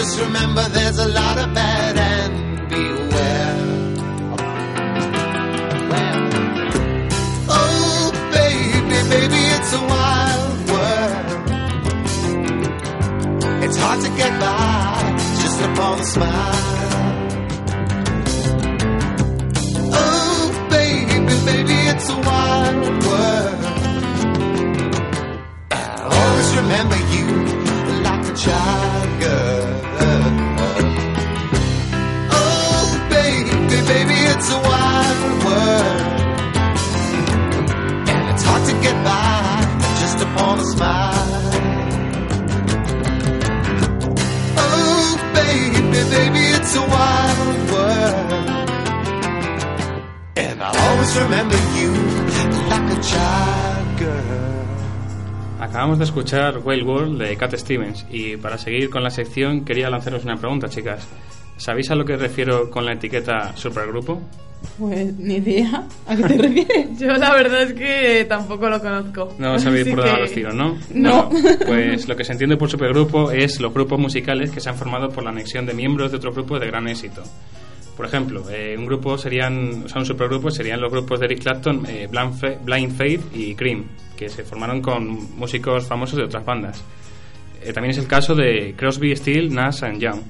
[0.00, 3.56] just remember there's a lot of bad and beware.
[7.50, 11.26] Oh, baby, baby, it's a wild world.
[13.64, 16.69] It's hard to get by just upon a smile.
[55.60, 59.90] Acabamos de escuchar Wild World de Cat Stevens y para seguir con la sección quería
[59.90, 61.06] lanzaros una pregunta, chicas.
[61.58, 64.20] ¿Sabéis a lo que refiero con la etiqueta supergrupo?
[64.78, 65.84] Pues ni idea.
[66.06, 66.86] ¿A qué te refieres?
[66.98, 69.34] Yo la verdad es que tampoco lo conozco.
[69.38, 70.78] No sabéis por dónde que- los tiros, ¿no?
[70.94, 71.28] No.
[71.66, 75.10] Pues lo que se entiende por supergrupo es los grupos musicales que se han formado
[75.10, 77.22] por la anexión de miembros de otro grupo de gran éxito.
[78.00, 81.40] Por ejemplo, eh, un grupo serían, o sea, un supergrupo serían los grupos de Eric
[81.42, 83.84] Clapton, eh, Blind Fa- Blind Faith y Cream,
[84.16, 86.82] que se formaron con músicos famosos de otras bandas.
[87.62, 90.20] Eh, también es el caso de Crosby, Steele, Nash and Young.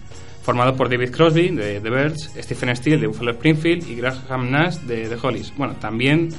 [0.42, 4.78] formado por David Crosby de The Birds, Stephen Steele de Buffalo Springfield y Graham Nash
[4.78, 5.52] de The Hollies.
[5.56, 6.30] Bueno, también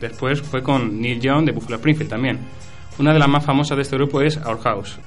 [0.00, 2.38] después fue con Neil Young de Buffalo Springfield también.
[2.98, 4.98] Una de las más famosas de este grupo es Our House.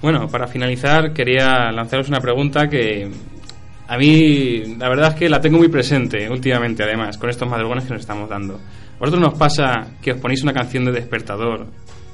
[0.00, 3.10] Bueno, para finalizar quería lanzaros una pregunta que
[3.88, 7.84] a mí la verdad es que la tengo muy presente últimamente además con estos madrugones
[7.84, 8.60] que nos estamos dando.
[9.00, 11.66] ¿Vosotros nos pasa que os ponéis una canción de despertador,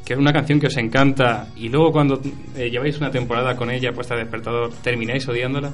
[0.04, 2.20] que es una canción que os encanta y luego cuando
[2.56, 5.72] eh, lleváis una temporada con ella puesta de despertador termináis odiándola?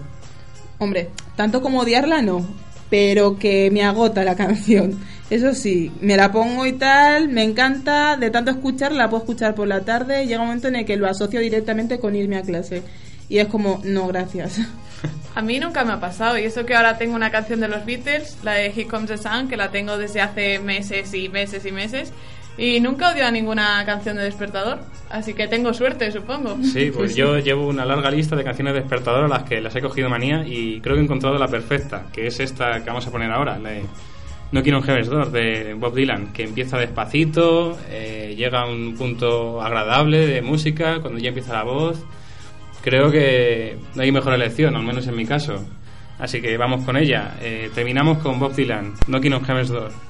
[0.78, 2.46] Hombre, tanto como odiarla no,
[2.88, 4.98] pero que me agota la canción.
[5.28, 9.54] Eso sí, me la pongo y tal, me encanta, de tanto escucharla, la puedo escuchar
[9.54, 12.42] por la tarde llega un momento en el que lo asocio directamente con irme a
[12.42, 12.82] clase.
[13.28, 14.60] Y es como, no, gracias.
[15.34, 17.84] A mí nunca me ha pasado, y eso que ahora tengo una canción de los
[17.84, 21.64] Beatles, la de Here Comes the Sun, que la tengo desde hace meses y meses
[21.64, 22.12] y meses,
[22.58, 26.58] y nunca odio a ninguna canción de despertador, así que tengo suerte, supongo.
[26.62, 29.74] Sí, pues yo llevo una larga lista de canciones de despertador a las que las
[29.76, 33.06] he cogido manía y creo que he encontrado la perfecta, que es esta que vamos
[33.06, 33.84] a poner ahora, la de
[34.52, 39.62] Knocking on Heaven's Door de Bob Dylan, que empieza despacito, eh, llega a un punto
[39.62, 42.04] agradable de música, cuando ya empieza la voz.
[42.82, 45.64] Creo que no hay mejor elección, al menos en mi caso.
[46.18, 47.36] Así que vamos con ella.
[47.40, 50.09] Eh, terminamos con Bob Dylan, Knocking on Heaven's Door.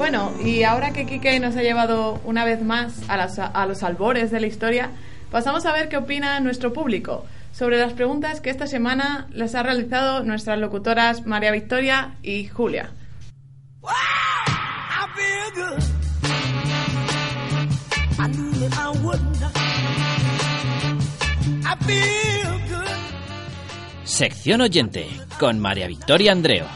[0.00, 3.82] Bueno, y ahora que Kike nos ha llevado una vez más a, las- a los
[3.82, 4.92] albores de la historia,
[5.30, 9.62] pasamos a ver qué opina nuestro público sobre las preguntas que esta semana les ha
[9.62, 12.92] realizado nuestras locutoras María Victoria y Julia.
[24.04, 25.06] Sección oyente
[25.38, 26.66] con María Victoria Andreo.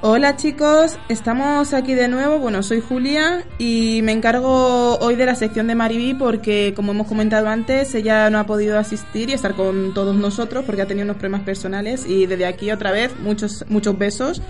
[0.00, 2.38] Hola chicos, estamos aquí de nuevo.
[2.38, 7.08] Bueno, soy Julia y me encargo hoy de la sección de Mariví porque, como hemos
[7.08, 11.04] comentado antes, ella no ha podido asistir y estar con todos nosotros porque ha tenido
[11.04, 14.40] unos problemas personales y desde aquí otra vez muchos muchos besos.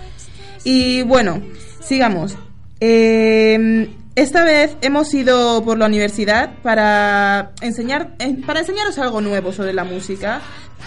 [0.63, 1.41] Y bueno,
[1.81, 2.37] sigamos.
[2.79, 9.73] Eh, esta vez hemos ido por la universidad para enseñar para enseñaros algo nuevo sobre
[9.73, 10.41] la música.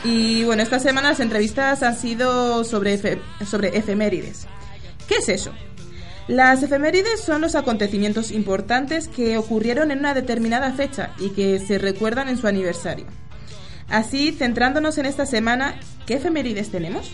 [0.05, 2.99] Y bueno, esta semana las entrevistas han sido sobre,
[3.47, 4.47] sobre efemérides.
[5.07, 5.53] ¿Qué es eso?
[6.29, 11.79] Las efemérides son los acontecimientos importantes que ocurrieron en una determinada fecha y que se
[11.79, 13.07] recuerdan en su aniversario.
[13.89, 17.11] Así, centrándonos en esta semana, ¿qué efemérides tenemos?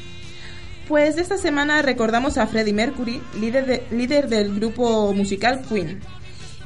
[0.89, 6.01] Pues esta semana recordamos a Freddie Mercury, líder, de- líder del grupo musical Queen,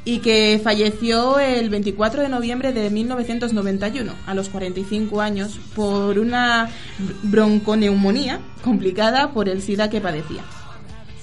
[0.05, 6.67] y que falleció el 24 de noviembre de 1991, a los 45 años, por una
[6.99, 10.43] br- bronconeumonía complicada por el SIDA que padecía.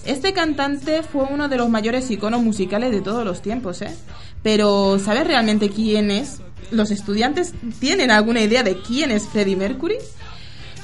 [0.05, 3.95] Este cantante fue uno de los mayores iconos musicales de todos los tiempos, ¿eh?
[4.43, 6.41] Pero ¿sabes realmente quién es?
[6.71, 9.97] ¿Los estudiantes tienen alguna idea de quién es Freddie Mercury?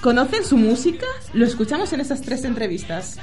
[0.07, 1.05] ¿Conocen su música?
[1.35, 3.19] Lo escuchamos en estas tres entrevistas.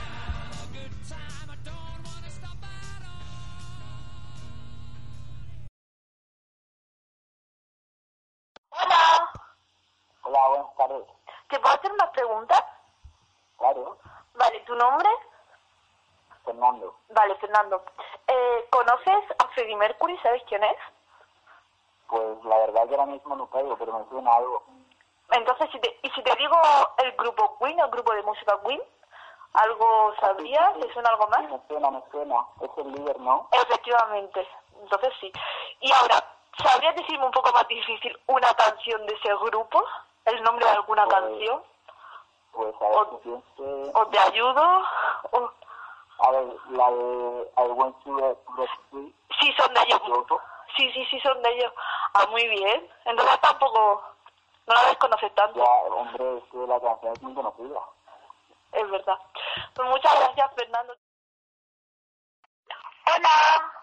[8.69, 9.31] Hola,
[10.23, 11.03] Hola, buenas tardes.
[11.49, 12.61] ¿te puedo hacer unas preguntas?
[13.57, 13.97] Claro,
[14.36, 15.07] Vale, ¿tu nombre?
[16.43, 16.97] Fernando.
[17.15, 17.81] Vale, Fernando.
[18.27, 20.17] Eh, ¿Conoces a Freddie Mercury?
[20.17, 20.77] ¿Sabes quién es?
[22.09, 24.63] Pues la verdad que ahora mismo no caigo, pero me suena algo.
[25.34, 26.55] Entonces, si te, ¿y si te digo
[26.97, 28.81] el grupo Queen, el grupo de música Queen?
[29.53, 30.73] ¿Algo sabrías?
[30.79, 31.41] ¿Te suena algo más?
[31.43, 32.36] Me suena, me suena.
[32.61, 33.47] Es el líder, ¿no?
[33.51, 34.47] Efectivamente,
[34.81, 35.31] entonces sí.
[35.81, 36.15] Y ahora,
[36.63, 39.84] ¿sabrías decirme un poco más difícil una canción de ese grupo?
[40.25, 41.61] ¿El nombre de alguna canción?
[42.51, 43.91] Pues a ver, si piense...
[43.95, 44.81] ¿O te ayudo?
[45.31, 45.51] O-
[46.19, 49.15] A ver, la de I Want Free.
[49.39, 50.01] Sí, son de ellos.
[50.77, 51.73] Sí, sí, sí, son de ellos.
[52.13, 52.89] Ah, muy bien.
[53.05, 54.03] Entonces tampoco...
[54.66, 55.59] No la desconoces tanto.
[55.59, 57.80] Ya, hombre, es que la canción es muy conocida.
[58.72, 59.20] Es verdad.
[59.76, 60.95] Pues muchas gracias, Fernando.
[63.05, 63.74] Hola.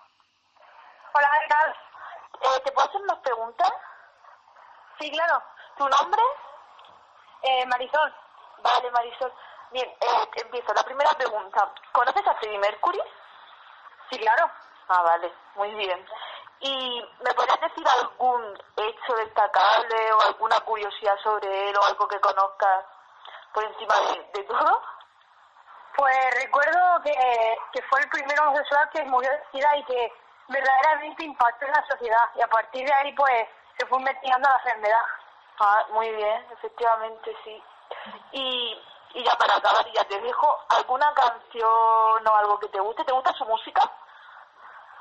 [1.13, 1.77] Hola, ¿qué tal?
[2.41, 3.73] Eh, ¿Te puedo hacer unas preguntas?
[4.99, 5.43] Sí, claro.
[5.77, 6.23] ¿Tu nombre?
[7.43, 8.15] Eh, Marisol.
[8.63, 9.33] Vale, Marisol.
[9.71, 10.73] Bien, eh, empiezo.
[10.73, 11.73] La primera pregunta.
[11.93, 13.01] ¿Conoces a Freddie Mercury?
[14.11, 14.51] Sí, claro.
[14.89, 15.33] Ah, vale.
[15.57, 16.07] Muy bien.
[16.61, 22.21] ¿Y me podrías decir algún hecho destacable o alguna curiosidad sobre él o algo que
[22.21, 22.85] conozcas
[23.55, 24.83] por encima de, de todo?
[25.97, 30.13] Pues recuerdo que, que fue el primer homosexual que murió de sida y que
[30.49, 33.49] verdaderamente impactó en la sociedad y a partir de ahí pues
[33.79, 35.05] se fue investigando la enfermedad.
[35.59, 37.63] Ah, muy bien, efectivamente, sí.
[38.33, 38.83] Y,
[39.15, 43.05] y ya para acabar, ya te dejo alguna canción o algo que te guste.
[43.05, 43.83] ¿Te gusta su música?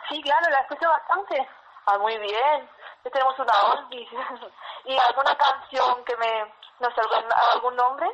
[0.09, 1.47] Sí, claro, la escucho bastante.
[1.85, 2.69] Ah, muy bien.
[3.03, 4.09] Ya tenemos una oldies.
[4.85, 6.53] ¿Y alguna canción que me...
[6.79, 8.07] no sé, algún, algún nombre?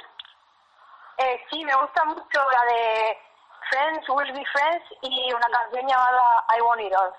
[1.17, 3.17] Eh, sí, me gusta mucho la de
[3.69, 7.13] Friends Will Be Friends y una canción llamada I Want It All.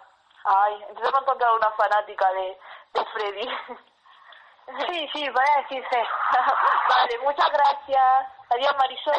[0.44, 2.58] Ay, entonces me he encontrado una fanática de,
[2.94, 3.48] de Freddy.
[4.66, 5.96] Sí, sí, puede decirse.
[6.88, 8.26] vale, muchas gracias.
[8.50, 9.14] Adiós, Marisol.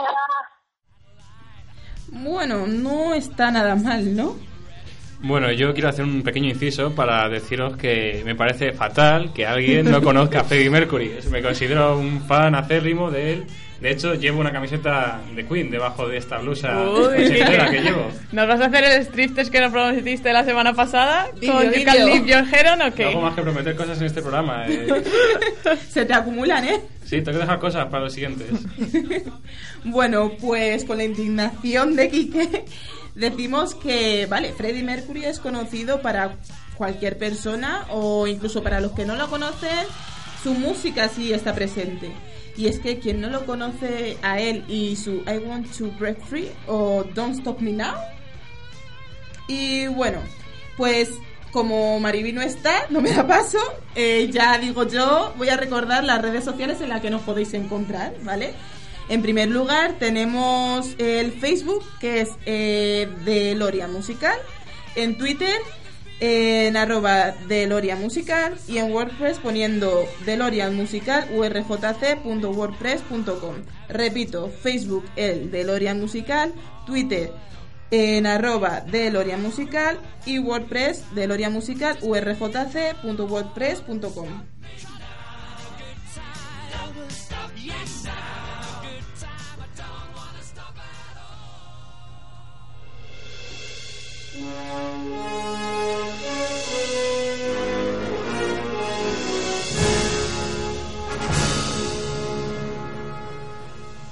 [2.12, 4.36] Bueno, no está nada mal, ¿no?
[5.20, 9.90] Bueno, yo quiero hacer un pequeño inciso para deciros que me parece fatal que alguien
[9.90, 11.12] no conozca a Freddie Mercury.
[11.32, 13.44] Me considero un fan acérrimo de él.
[13.82, 17.26] De hecho, llevo una camiseta de Queen debajo de esta blusa Uy.
[17.26, 18.10] que llevo.
[18.32, 21.28] ¿Nos vas a hacer el striptease que nos prometiste la semana pasada?
[21.32, 21.86] ¿Con You vídeo.
[21.86, 23.06] Can Leave Your Head On o No qué?
[23.06, 24.66] hago más que prometer cosas en este programa.
[24.68, 24.88] eh.
[25.90, 26.80] Se te acumulan, ¿eh?
[27.06, 28.48] Sí, tengo que dejar cosas para los siguientes.
[29.84, 32.66] Bueno, pues con la indignación de Quique
[33.18, 36.38] decimos que, vale, Freddie Mercury es conocido para
[36.76, 39.86] cualquier persona o incluso para los que no lo conocen,
[40.44, 42.12] su música sí está presente.
[42.56, 46.22] Y es que quien no lo conoce a él y su I Want to Break
[46.22, 47.96] Free o Don't Stop Me Now.
[49.48, 50.20] Y bueno,
[50.76, 51.10] pues
[51.52, 53.58] como Mariby no está, no me da paso,
[53.96, 57.54] eh, ya digo yo, voy a recordar las redes sociales en las que nos podéis
[57.54, 58.54] encontrar, ¿vale?
[59.10, 64.38] En primer lugar tenemos el Facebook, que es eh, de Loria Musical,
[64.96, 65.62] en Twitter
[66.20, 73.56] en arroba Deloria Musical y en WordPress poniendo Deloria Musical urjc.wordpress.com.
[73.90, 76.54] Repito, Facebook el Deloria Musical,
[76.86, 77.32] Twitter
[77.92, 84.28] en arroba Deloria Musical y WordPress Deloria Musical urjc.wordpress.com.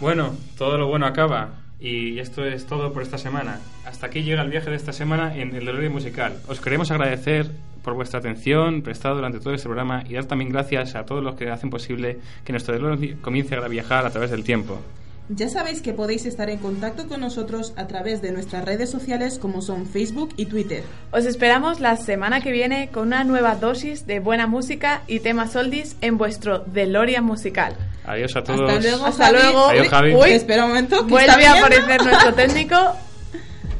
[0.05, 1.49] Bueno, todo lo bueno acaba.
[1.79, 3.59] Y esto es todo por esta semana.
[3.85, 6.39] Hasta aquí llega el viaje de esta semana en el Deloria Musical.
[6.47, 7.49] Os queremos agradecer
[7.83, 11.35] por vuestra atención prestada durante todo este programa y dar también gracias a todos los
[11.35, 14.79] que hacen posible que nuestro Deloria comience a viajar a través del tiempo.
[15.28, 19.39] Ya sabéis que podéis estar en contacto con nosotros a través de nuestras redes sociales
[19.39, 20.84] como son Facebook y Twitter.
[21.11, 25.55] Os esperamos la semana que viene con una nueva dosis de buena música y temas
[25.55, 27.76] oldies en vuestro DeLorean musical.
[28.05, 28.69] Adiós a todos.
[28.71, 29.38] Hasta luego, Hasta Javi.
[29.41, 29.67] luego.
[29.69, 30.13] Adiós, Javi.
[30.13, 30.97] Uy, Espera un momento.
[31.07, 32.76] que vuelve a aparecer nuestro técnico.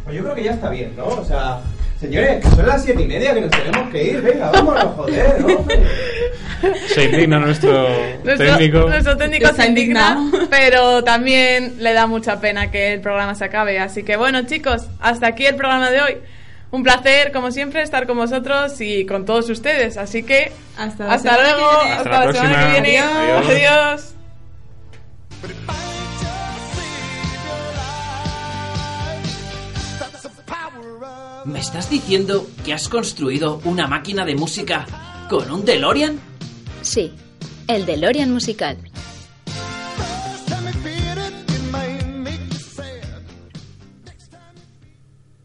[0.04, 1.06] Pues yo creo que ya está bien, ¿no?
[1.06, 1.60] O sea,
[2.00, 4.22] señores, que son las siete y media que nos tenemos que ir.
[4.22, 5.66] Venga, vámonos, joder, ¿no?
[6.88, 7.88] Se indigna nuestro,
[8.24, 8.80] Nuestro técnico.
[8.90, 13.80] nuestro técnico se indigna, pero también le da mucha pena que el programa se acabe.
[13.80, 16.18] Así que bueno, chicos, hasta aquí el programa de hoy.
[16.72, 19.98] Un placer, como siempre, estar con vosotros y con todos ustedes.
[19.98, 23.00] Así que Hasta, hasta luego, hasta, Hasta la la semana que viene.
[23.00, 23.46] Adiós.
[23.50, 24.16] Adiós.
[31.46, 34.88] ¿Me estás diciendo que has construido una máquina de música
[35.30, 36.20] con un DeLorean?
[36.82, 37.12] Sí,
[37.68, 38.78] el DeLorean musical.